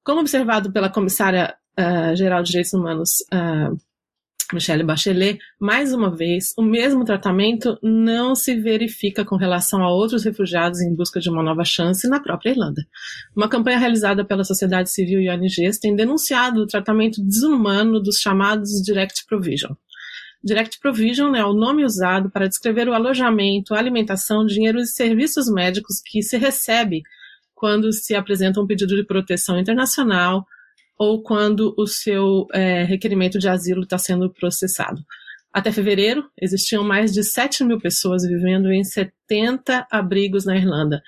[0.04, 3.76] Como observado pela comissária uh, geral de Direitos Humanos uh,
[4.52, 10.24] Michelle Bachelet, mais uma vez, o mesmo tratamento não se verifica com relação a outros
[10.24, 12.82] refugiados em busca de uma nova chance na própria Irlanda.
[13.36, 18.82] Uma campanha realizada pela sociedade civil e ONGs tem denunciado o tratamento desumano dos chamados
[18.82, 19.72] Direct Provision.
[20.42, 26.00] Direct Provision é o nome usado para descrever o alojamento, alimentação, dinheiro e serviços médicos
[26.04, 27.02] que se recebe
[27.54, 30.46] quando se apresenta um pedido de proteção internacional
[31.00, 35.02] ou quando o seu é, requerimento de asilo está sendo processado.
[35.50, 41.02] Até fevereiro, existiam mais de 7 mil pessoas vivendo em 70 abrigos na Irlanda,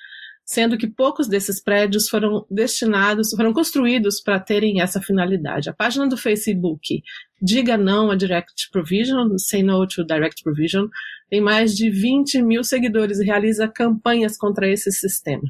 [0.47, 5.69] sendo que poucos desses prédios foram destinados, foram construídos para terem essa finalidade.
[5.69, 7.03] A página do Facebook
[7.41, 10.87] Diga Não a Direct Provision, Say No to Direct Provision,
[11.29, 15.43] tem mais de 20 mil seguidores e realiza campanhas contra esse sistema.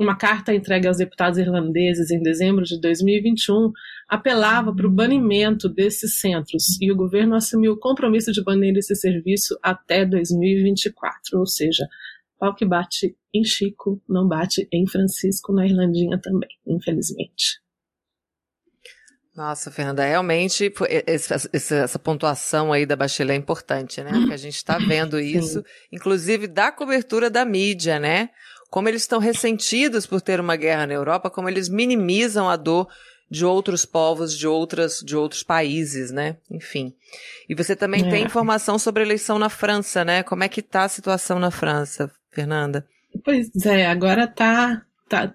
[0.00, 3.70] Uma carta entregue aos deputados irlandeses em dezembro de 2021
[4.08, 8.96] apelava para o banimento desses centros e o governo assumiu o compromisso de banir esse
[8.96, 11.86] serviço até 2024, ou seja,
[12.38, 17.60] pau que bate em Chico não bate em Francisco na Irlandinha também, infelizmente.
[19.36, 20.72] Nossa, Fernanda, realmente
[21.06, 24.12] essa, pontuação aí da Bachelet é importante, né?
[24.12, 28.30] Porque a gente está vendo isso, inclusive da cobertura da mídia, né?
[28.70, 32.88] Como eles estão ressentidos por ter uma guerra na Europa, como eles minimizam a dor
[33.30, 36.36] de outros povos, de outras, de outros países, né?
[36.50, 36.94] Enfim.
[37.48, 38.10] E você também é.
[38.10, 40.22] tem informação sobre a eleição na França, né?
[40.22, 42.86] Como é que tá a situação na França, Fernanda?
[43.24, 45.34] Pois é, agora tá tá,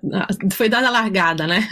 [0.53, 1.67] foi dada a largada, né?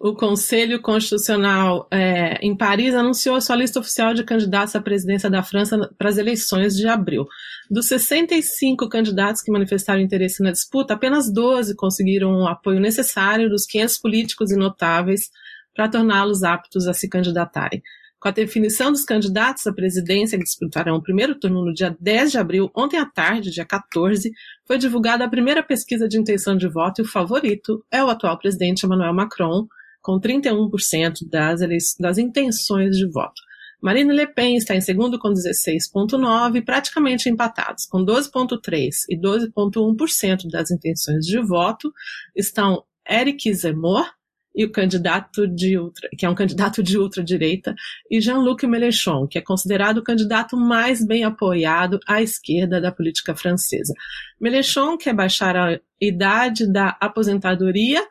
[0.00, 5.30] O Conselho Constitucional é, em Paris anunciou a sua lista oficial de candidatos à presidência
[5.30, 7.26] da França para as eleições de abril.
[7.70, 13.64] Dos 65 candidatos que manifestaram interesse na disputa, apenas 12 conseguiram o apoio necessário dos
[13.66, 15.30] 500 políticos e notáveis
[15.74, 17.82] para torná-los aptos a se candidatarem.
[18.24, 22.30] Com a definição dos candidatos à presidência que disputarão o primeiro turno no dia 10
[22.30, 24.32] de abril, ontem à tarde, dia 14,
[24.66, 28.38] foi divulgada a primeira pesquisa de intenção de voto e o favorito é o atual
[28.38, 29.66] presidente Emmanuel Macron,
[30.00, 31.60] com 31% das,
[32.00, 33.42] das intenções de voto.
[33.82, 40.70] Marine Le Pen está em segundo com 16,9%, praticamente empatados, com 12,3% e 12,1% das
[40.70, 41.92] intenções de voto,
[42.34, 44.06] estão Eric Zemmour
[44.54, 47.74] e o candidato de ultra, que é um candidato de ultradireita,
[48.10, 53.34] e Jean-Luc Mélenchon, que é considerado o candidato mais bem apoiado à esquerda da política
[53.34, 53.92] francesa.
[54.40, 58.06] Mélenchon quer baixar a idade da aposentadoria,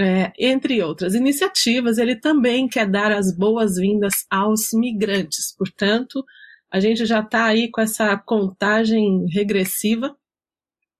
[0.00, 5.52] é, entre outras iniciativas, ele também quer dar as boas-vindas aos migrantes.
[5.56, 6.24] Portanto,
[6.70, 10.14] a gente já está aí com essa contagem regressiva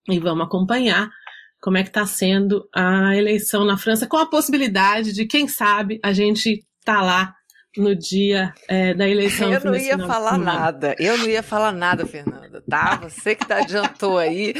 [0.09, 1.09] e vamos acompanhar
[1.61, 5.99] como é que está sendo a eleição na França, com a possibilidade de, quem sabe,
[6.03, 7.35] a gente tá lá
[7.77, 9.51] no dia é, da eleição.
[9.53, 12.97] Eu não ia falar nada, eu não ia falar nada, Fernanda, tá?
[13.03, 14.53] Você que tá adiantou aí.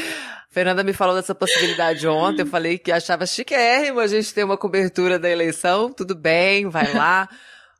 [0.50, 4.58] Fernanda me falou dessa possibilidade ontem, eu falei que achava chiquérrimo a gente ter uma
[4.58, 7.28] cobertura da eleição, tudo bem, vai lá.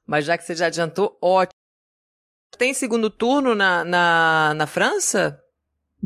[0.07, 1.51] Mas já que você já adiantou, ótimo.
[2.57, 5.41] Tem segundo turno na, na, na França?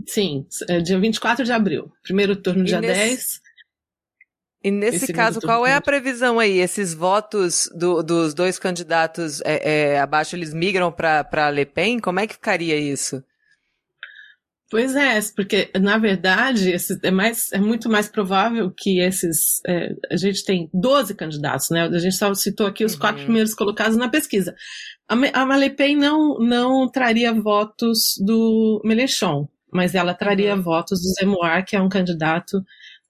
[0.06, 1.92] Sim, é dia 24 de abril.
[2.02, 3.40] Primeiro turno, dia nesse...
[3.40, 3.44] 10.
[4.64, 6.58] E nesse caso, qual é a previsão aí?
[6.58, 11.98] Esses votos do, dos dois candidatos é, é, abaixo, eles migram para Le Pen?
[11.98, 13.22] Como é que ficaria isso?
[14.70, 19.60] Pois é, porque na verdade esse, é, mais, é muito mais provável que esses.
[19.66, 21.82] É, a gente tem 12 candidatos, né?
[21.82, 22.98] A gente só citou aqui os uhum.
[22.98, 24.54] quatro primeiros colocados na pesquisa.
[25.06, 30.62] A, a Le Pen não, não traria votos do Mélenchon, mas ela traria uhum.
[30.62, 32.62] votos do Zemoar, que é um candidato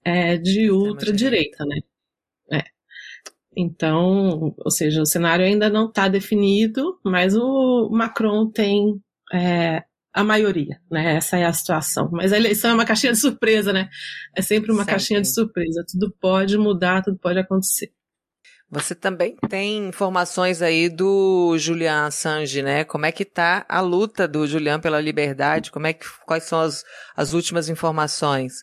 [0.03, 1.79] é, de ultradireita, né?
[2.51, 2.63] É.
[3.55, 8.99] Então, ou seja, o cenário ainda não está definido, mas o Macron tem
[9.31, 11.17] é, a maioria, né?
[11.17, 12.09] Essa é a situação.
[12.11, 13.89] Mas a eleição é uma caixinha de surpresa, né?
[14.35, 15.85] É sempre uma caixinha de surpresa.
[15.87, 17.91] Tudo pode mudar, tudo pode acontecer.
[18.69, 22.83] Você também tem informações aí do Julian Assange, né?
[22.83, 25.71] Como é que tá a luta do Julian pela liberdade?
[25.71, 26.83] Como é que, quais são as,
[27.15, 28.53] as últimas informações?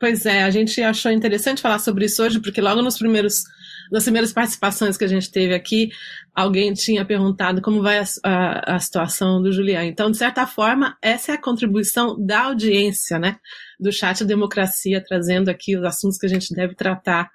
[0.00, 3.42] Pois é, a gente achou interessante falar sobre isso hoje, porque logo nos primeiros,
[3.90, 5.88] nas primeiras participações que a gente teve aqui,
[6.32, 9.84] alguém tinha perguntado como vai a, a, a situação do Julian.
[9.86, 13.38] Então, de certa forma, essa é a contribuição da audiência, né?
[13.80, 17.28] Do chat Democracia, trazendo aqui os assuntos que a gente deve tratar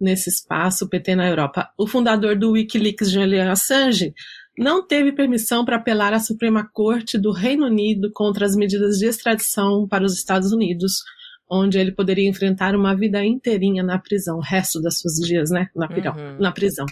[0.00, 1.70] nesse espaço PT na Europa.
[1.76, 4.14] O fundador do Wikileaks, Julian Assange,
[4.58, 9.06] não teve permissão para apelar à Suprema Corte do Reino Unido contra as medidas de
[9.06, 11.02] extradição para os Estados Unidos,
[11.48, 15.68] onde ele poderia enfrentar uma vida inteirinha na prisão, o resto das suas dias, né,
[15.74, 16.38] na, uhum.
[16.38, 16.86] na prisão.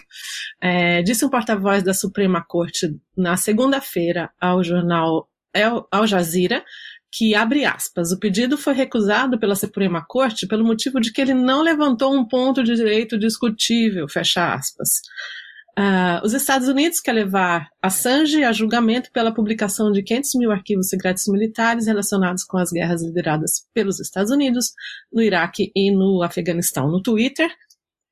[0.61, 5.29] É, disse um porta-voz da Suprema Corte na segunda-feira ao jornal
[5.91, 6.63] Al Jazeera
[7.11, 11.33] que, abre aspas, o pedido foi recusado pela Suprema Corte pelo motivo de que ele
[11.33, 15.01] não levantou um ponto de direito discutível, fecha aspas.
[15.77, 20.89] Uh, os Estados Unidos quer levar Assange a julgamento pela publicação de 500 mil arquivos
[20.89, 24.73] secretos militares relacionados com as guerras lideradas pelos Estados Unidos
[25.11, 26.91] no Iraque e no Afeganistão.
[26.91, 27.49] No Twitter,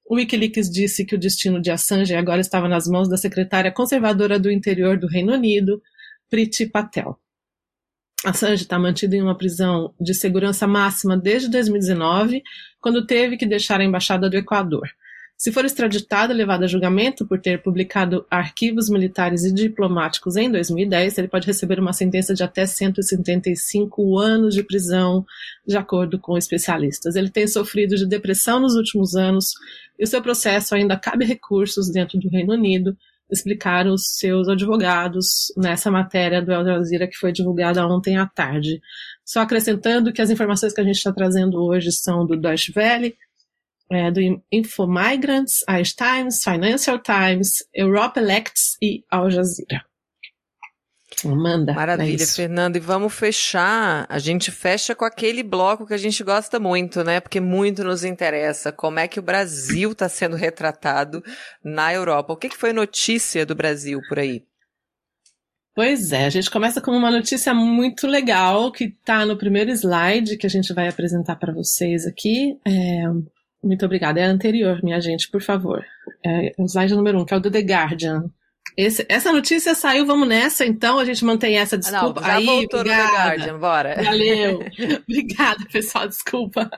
[0.05, 4.39] o Wikileaks disse que o destino de Assange agora estava nas mãos da secretária conservadora
[4.39, 5.81] do interior do Reino Unido,
[6.29, 7.19] Priti Patel.
[8.25, 12.41] Assange está mantido em uma prisão de segurança máxima desde 2019,
[12.81, 14.89] quando teve que deixar a embaixada do Equador.
[15.37, 20.49] Se for extraditado e levado a julgamento por ter publicado arquivos militares e diplomáticos em
[20.49, 25.23] 2010, ele pode receber uma sentença de até 175 anos de prisão,
[25.65, 27.15] de acordo com especialistas.
[27.15, 29.53] Ele tem sofrido de depressão nos últimos anos
[29.99, 32.97] e o seu processo ainda cabe recursos dentro do Reino Unido,
[33.29, 38.81] explicaram os seus advogados nessa matéria do El Jazeera que foi divulgada ontem à tarde.
[39.25, 43.15] Só acrescentando que as informações que a gente está trazendo hoje são do Deutsche Welle,
[43.89, 44.19] é, do
[44.51, 49.86] Infomigrants, Irish Times, Financial Times, Europe Elects e Al Jazeera.
[51.25, 51.73] Manda.
[51.73, 52.75] Maravilha, é Fernando.
[52.75, 54.05] E vamos fechar.
[54.07, 57.19] A gente fecha com aquele bloco que a gente gosta muito, né?
[57.19, 58.71] Porque muito nos interessa.
[58.71, 61.23] Como é que o Brasil está sendo retratado
[61.63, 62.33] na Europa?
[62.33, 64.43] O que, que foi notícia do Brasil por aí?
[65.73, 70.35] Pois é, a gente começa com uma notícia muito legal que está no primeiro slide
[70.35, 72.59] que a gente vai apresentar para vocês aqui.
[72.65, 73.03] É,
[73.63, 74.19] muito obrigada.
[74.19, 75.83] É a anterior, minha gente, por favor.
[76.25, 78.23] É o slide número um, que é o do The Guardian.
[78.77, 82.21] Esse, essa notícia saiu, vamos nessa, então a gente mantém essa desculpa.
[82.23, 83.03] Ah, não, já Aí, voltou obrigada.
[83.03, 84.03] no The Guardian, bora.
[84.03, 84.59] Valeu.
[85.09, 86.69] obrigada, pessoal, desculpa.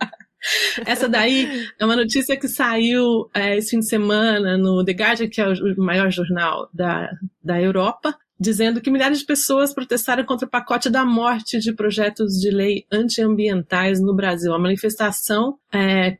[0.86, 5.28] Essa daí é uma notícia que saiu é, esse fim de semana no The Guardian,
[5.28, 7.10] que é o maior jornal da,
[7.44, 12.40] da Europa, dizendo que milhares de pessoas protestaram contra o pacote da morte de projetos
[12.40, 14.54] de lei antiambientais no Brasil.
[14.54, 16.18] A manifestação é,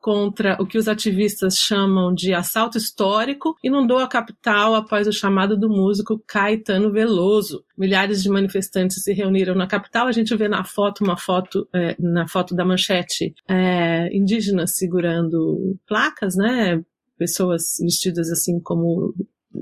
[0.00, 5.56] contra o que os ativistas chamam de assalto histórico, inundou a capital após o chamado
[5.58, 7.64] do músico Caetano Veloso.
[7.76, 10.06] Milhares de manifestantes se reuniram na capital.
[10.06, 15.78] A gente vê na foto uma foto, é, na foto da manchete, é, indígenas segurando
[15.86, 16.82] placas, né?
[17.20, 19.14] pessoas vestidas assim como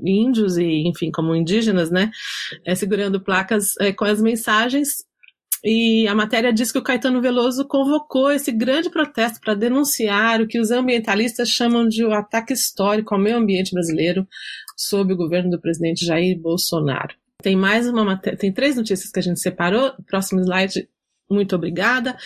[0.05, 2.11] índios e, enfim, como indígenas, né,
[2.65, 5.08] é, segurando placas é, com as mensagens.
[5.65, 10.47] E a matéria diz que o Caetano Veloso convocou esse grande protesto para denunciar o
[10.47, 14.27] que os ambientalistas chamam de um ataque histórico ao meio ambiente brasileiro
[14.77, 17.15] sob o governo do presidente Jair Bolsonaro.
[17.43, 19.93] Tem mais uma matéria, tem três notícias que a gente separou.
[20.07, 20.89] Próximo slide
[21.31, 22.17] muito obrigada.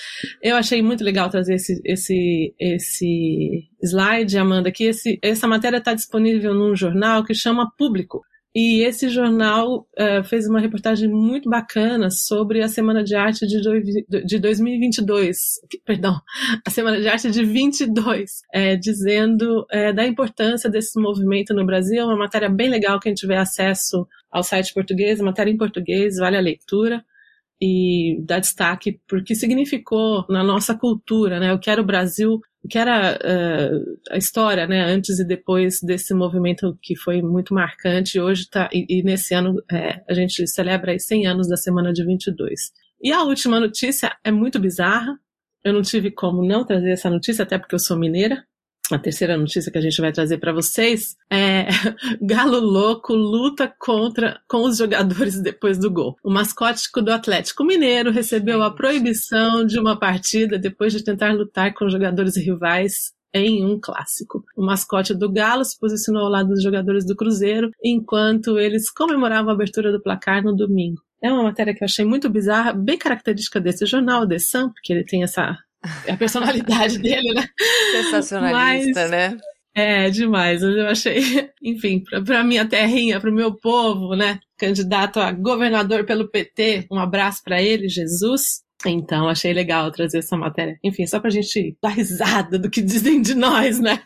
[0.41, 5.93] Eu achei muito legal trazer esse, esse, esse slide, Amanda, que esse, essa matéria está
[5.93, 8.23] disponível num jornal que chama Público.
[8.55, 13.61] E esse jornal uh, fez uma reportagem muito bacana sobre a Semana de Arte de,
[13.63, 15.39] do, de 2022,
[15.87, 16.21] perdão,
[16.67, 22.03] a Semana de Arte de 22, é, dizendo é, da importância desse movimento no Brasil.
[22.03, 26.37] É uma matéria bem legal, quem tiver acesso ao site português, matéria em português, vale
[26.37, 27.03] a leitura
[27.59, 31.55] e dar destaque porque significou na nossa cultura, né?
[31.55, 34.85] O que era o Brasil, que era uh, a história, né?
[34.85, 38.21] Antes e depois desse movimento que foi muito marcante.
[38.21, 41.93] Hoje tá e, e nesse ano é, a gente celebra os 100 anos da Semana
[41.93, 42.73] de 22.
[43.03, 45.19] E a última notícia é muito bizarra.
[45.65, 48.45] Eu não tive como não trazer essa notícia, até porque eu sou mineira
[48.95, 51.69] a terceira notícia que a gente vai trazer para vocês é
[52.21, 56.17] Galo Louco luta contra com os jogadores depois do gol.
[56.23, 61.73] O mascote do Atlético Mineiro recebeu a proibição de uma partida depois de tentar lutar
[61.75, 64.45] com jogadores rivais em um clássico.
[64.57, 69.51] O mascote do Galo se posicionou ao lado dos jogadores do Cruzeiro enquanto eles comemoravam
[69.51, 71.01] a abertura do placar no domingo.
[71.23, 74.93] É uma matéria que eu achei muito bizarra, bem característica desse jornal, The Sun, porque
[74.93, 75.57] ele tem essa
[76.09, 77.47] a personalidade dele, né?
[77.93, 79.37] Sensacionalista, Mas, né?
[79.75, 80.63] É, demais.
[80.63, 84.39] Eu achei, enfim, para minha terrinha, para o meu povo, né?
[84.59, 88.63] Candidato a governador pelo PT, um abraço para ele, Jesus.
[88.85, 90.77] Então, achei legal trazer essa matéria.
[90.83, 94.03] Enfim, só pra gente dar risada do que dizem de nós, né?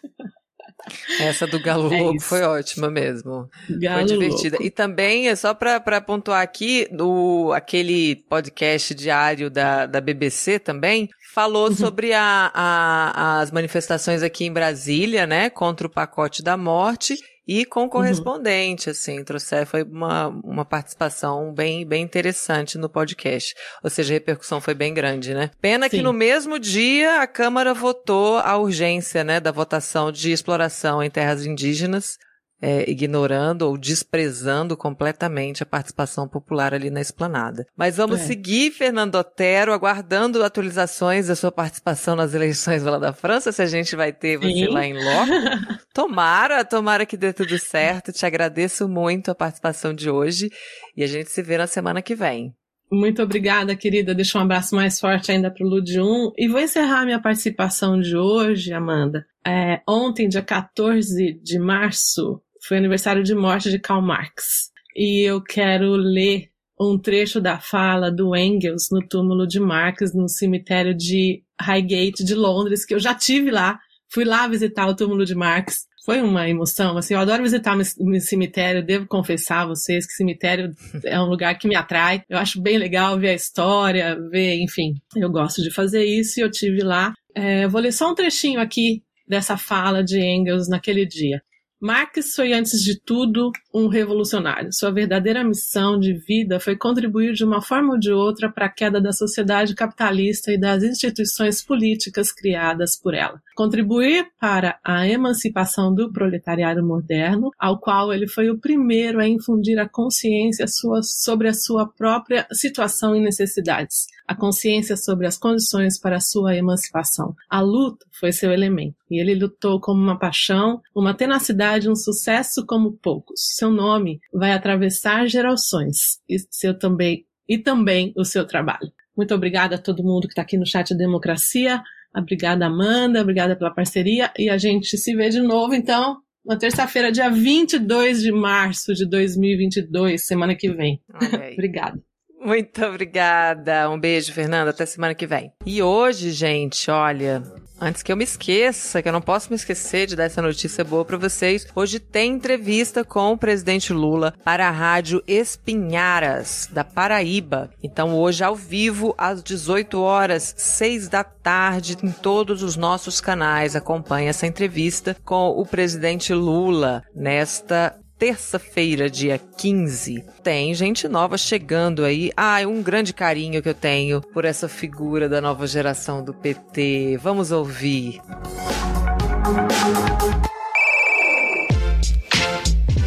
[1.20, 3.48] Essa do Galo é Louco foi ótima mesmo.
[3.68, 4.56] Galo foi divertida.
[4.56, 4.66] Louco.
[4.66, 11.08] E também, é só para pontuar aqui, do, aquele podcast diário da, da BBC também,
[11.34, 11.74] falou uhum.
[11.74, 17.14] sobre a, a, as manifestações aqui em Brasília, né, contra o pacote da morte
[17.46, 17.88] e com uhum.
[17.88, 18.92] correspondente, uhum.
[18.92, 23.54] assim, trouxe, foi uma, uma participação bem, bem interessante no podcast.
[23.84, 25.50] Ou seja, a repercussão foi bem grande, né?
[25.60, 25.98] Pena Sim.
[25.98, 31.10] que no mesmo dia a Câmara votou a urgência, né, da votação de exploração em
[31.10, 32.18] terras indígenas,
[32.60, 37.66] é, ignorando ou desprezando completamente a participação popular ali na esplanada.
[37.76, 38.24] Mas vamos é.
[38.24, 43.66] seguir, Fernando Otero, aguardando atualizações da sua participação nas eleições lá da França, se a
[43.66, 44.68] gente vai ter você Sim.
[44.68, 45.75] lá em loco.
[45.96, 48.12] tomara, tomara que dê tudo certo.
[48.12, 50.50] Te agradeço muito a participação de hoje
[50.94, 52.54] e a gente se vê na semana que vem.
[52.92, 54.14] Muito obrigada, querida.
[54.14, 56.32] Deixa um abraço mais forte ainda para o Lud 1.
[56.36, 59.24] E vou encerrar minha participação de hoje, Amanda.
[59.44, 64.70] É, ontem, dia 14 de março, foi aniversário de morte de Karl Marx.
[64.94, 70.28] E eu quero ler um trecho da fala do Engels no túmulo de Marx no
[70.28, 73.80] cemitério de Highgate de Londres, que eu já tive lá.
[74.08, 75.85] Fui lá visitar o túmulo de Marx.
[76.06, 80.72] Foi uma emoção, assim, eu adoro visitar meu cemitério, devo confessar a vocês que cemitério
[81.04, 82.22] é um lugar que me atrai.
[82.28, 86.44] Eu acho bem legal ver a história, ver, enfim, eu gosto de fazer isso e
[86.44, 87.12] eu tive lá.
[87.34, 91.42] É, vou ler só um trechinho aqui dessa fala de Engels naquele dia.
[91.80, 94.72] Marx foi, antes de tudo, um revolucionário.
[94.72, 98.72] Sua verdadeira missão de vida foi contribuir de uma forma ou de outra para a
[98.72, 103.38] queda da sociedade capitalista e das instituições políticas criadas por ela.
[103.54, 109.78] Contribuir para a emancipação do proletariado moderno, ao qual ele foi o primeiro a infundir
[109.78, 116.00] a consciência sua, sobre a sua própria situação e necessidades, a consciência sobre as condições
[116.00, 117.34] para a sua emancipação.
[117.50, 122.64] A luta foi seu elemento, e ele lutou como uma paixão, uma tenacidade, um sucesso
[122.64, 123.40] como poucos.
[123.54, 128.90] Seu nome vai atravessar gerações, e seu também e também o seu trabalho.
[129.16, 131.82] Muito obrigada a todo mundo que está aqui no chat Democracia.
[132.14, 133.20] Obrigada, Amanda.
[133.22, 134.32] Obrigada pela parceria.
[134.38, 139.08] E a gente se vê de novo, então, na terça-feira, dia 22 de março de
[139.08, 141.00] 2022, semana que vem.
[141.52, 142.00] Obrigada.
[142.38, 143.90] Muito obrigada.
[143.90, 144.70] Um beijo, Fernanda.
[144.70, 145.50] Até semana que vem.
[145.64, 147.42] E hoje, gente, olha,
[147.80, 150.82] Antes que eu me esqueça, que eu não posso me esquecer de dar essa notícia
[150.82, 156.82] boa para vocês, hoje tem entrevista com o presidente Lula para a rádio Espinharas, da
[156.82, 157.70] Paraíba.
[157.82, 163.76] Então, hoje, ao vivo, às 18 horas, 6 da tarde, em todos os nossos canais,
[163.76, 172.04] acompanhe essa entrevista com o presidente Lula nesta terça-feira, dia 15, tem gente nova chegando
[172.04, 172.30] aí.
[172.36, 177.18] Ah, um grande carinho que eu tenho por essa figura da nova geração do PT.
[177.22, 178.20] Vamos ouvir.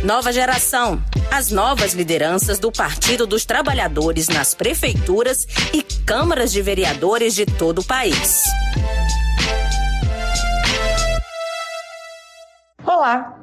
[0.04, 1.04] Nova geração.
[1.32, 7.80] As novas lideranças do Partido dos Trabalhadores nas prefeituras e câmaras de vereadores de todo
[7.80, 8.44] o país.
[12.84, 13.39] Olá,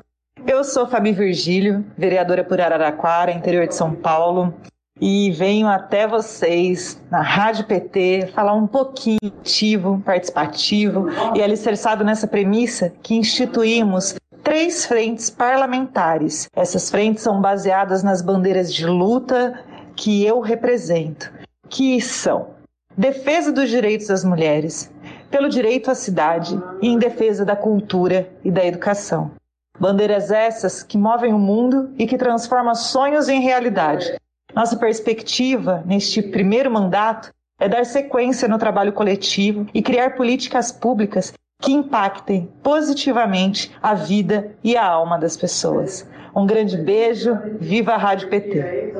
[0.57, 4.55] eu sou Fabi Virgílio, vereadora por Araraquara, interior de São Paulo,
[4.99, 12.26] e venho até vocês na Rádio PT falar um pouquinho ativo, participativo e alicerçado nessa
[12.26, 16.49] premissa que instituímos três frentes parlamentares.
[16.57, 19.62] Essas frentes são baseadas nas bandeiras de luta
[19.95, 21.30] que eu represento,
[21.68, 22.55] que são
[22.97, 24.91] defesa dos direitos das mulheres,
[25.30, 29.32] pelo direito à cidade e em defesa da cultura e da educação.
[29.79, 34.14] Bandeiras essas que movem o mundo e que transformam sonhos em realidade.
[34.55, 41.33] Nossa perspectiva neste primeiro mandato é dar sequência no trabalho coletivo e criar políticas públicas
[41.61, 46.07] que impactem positivamente a vida e a alma das pessoas.
[46.35, 48.93] Um grande beijo, viva a Rádio PT.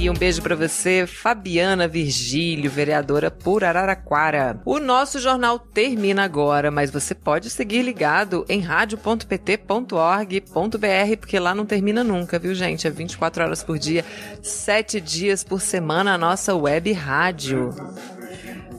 [0.00, 4.62] E um beijo para você, Fabiana Virgílio, vereadora por Araraquara.
[4.64, 11.66] O nosso jornal termina agora, mas você pode seguir ligado em radio.pt.org.br, porque lá não
[11.66, 12.86] termina nunca, viu, gente?
[12.86, 14.04] É 24 horas por dia,
[14.40, 17.74] 7 dias por semana a nossa web rádio.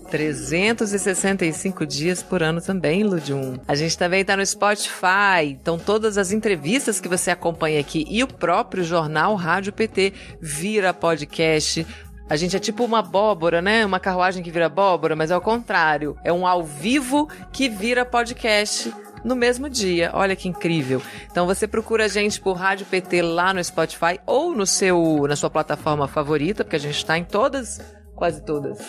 [0.10, 3.60] 365 dias por ano também, Ludium.
[3.68, 8.24] A gente também está no Spotify, então todas as entrevistas que você acompanha aqui e
[8.24, 11.86] o próprio jornal Rádio PT vira podcast.
[12.30, 13.86] A gente é tipo uma abóbora, né?
[13.86, 16.16] Uma carruagem que vira abóbora, mas é o contrário.
[16.24, 18.94] É um ao vivo que vira podcast
[19.24, 20.12] no mesmo dia.
[20.14, 21.02] Olha que incrível.
[21.32, 25.36] Então você procura a gente por Rádio PT lá no Spotify ou no seu na
[25.36, 27.82] sua plataforma favorita, porque a gente está em todas,
[28.16, 28.80] quase todas.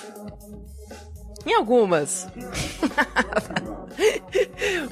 [1.50, 2.28] Em algumas.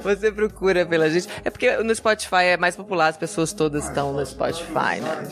[0.03, 1.29] Você procura pela gente.
[1.45, 5.25] É porque no Spotify é mais popular, as pessoas todas estão no Spotify, né?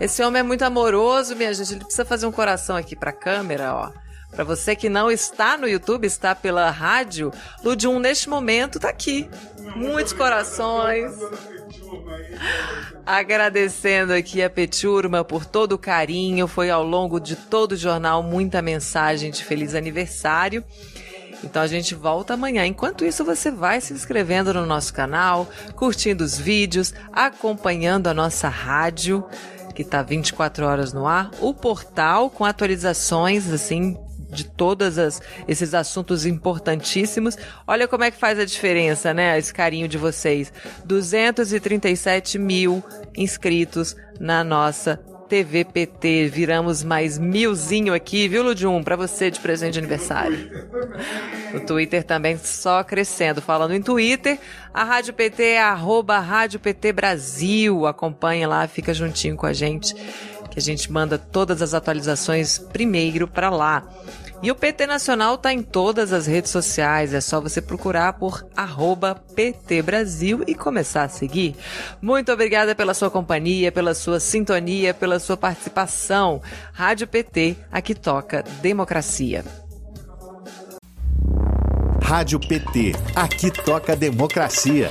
[0.00, 1.72] Esse homem é muito amoroso, minha gente.
[1.72, 3.90] Ele precisa fazer um coração aqui pra câmera, ó.
[4.30, 7.30] Para você que não está no YouTube, está pela rádio,
[7.62, 9.28] Ludium neste momento tá aqui.
[9.76, 11.12] Muitos corações.
[13.04, 16.46] Agradecendo aqui a Peturma por todo o carinho.
[16.46, 20.64] Foi ao longo de todo o jornal muita mensagem de feliz aniversário.
[21.42, 22.64] Então a gente volta amanhã.
[22.64, 28.48] Enquanto isso, você vai se inscrevendo no nosso canal, curtindo os vídeos, acompanhando a nossa
[28.48, 29.24] rádio,
[29.74, 33.96] que está 24 horas no ar, o portal com atualizações assim
[34.32, 34.96] de todos
[35.46, 37.36] esses assuntos importantíssimos.
[37.66, 39.38] Olha como é que faz a diferença, né?
[39.38, 40.50] Esse carinho de vocês.
[40.84, 42.82] 237 mil
[43.14, 44.98] inscritos na nossa
[45.32, 46.28] TVPT.
[46.28, 48.84] Viramos mais milzinho aqui, viu, Ludium?
[48.84, 50.68] Pra você de presente de aniversário.
[51.54, 53.40] O Twitter também só crescendo.
[53.40, 54.38] Falando em Twitter,
[54.74, 57.86] a Rádio PT é arroba Rádio PT Brasil.
[57.86, 59.94] Acompanhe lá, fica juntinho com a gente,
[60.50, 63.88] que a gente manda todas as atualizações primeiro para lá.
[64.42, 68.44] E o PT Nacional está em todas as redes sociais, é só você procurar por
[69.14, 71.54] PT Brasil e começar a seguir.
[72.00, 76.42] Muito obrigada pela sua companhia, pela sua sintonia, pela sua participação.
[76.72, 79.44] Rádio PT, aqui toca democracia.
[82.02, 84.88] Rádio PT, aqui toca democracia.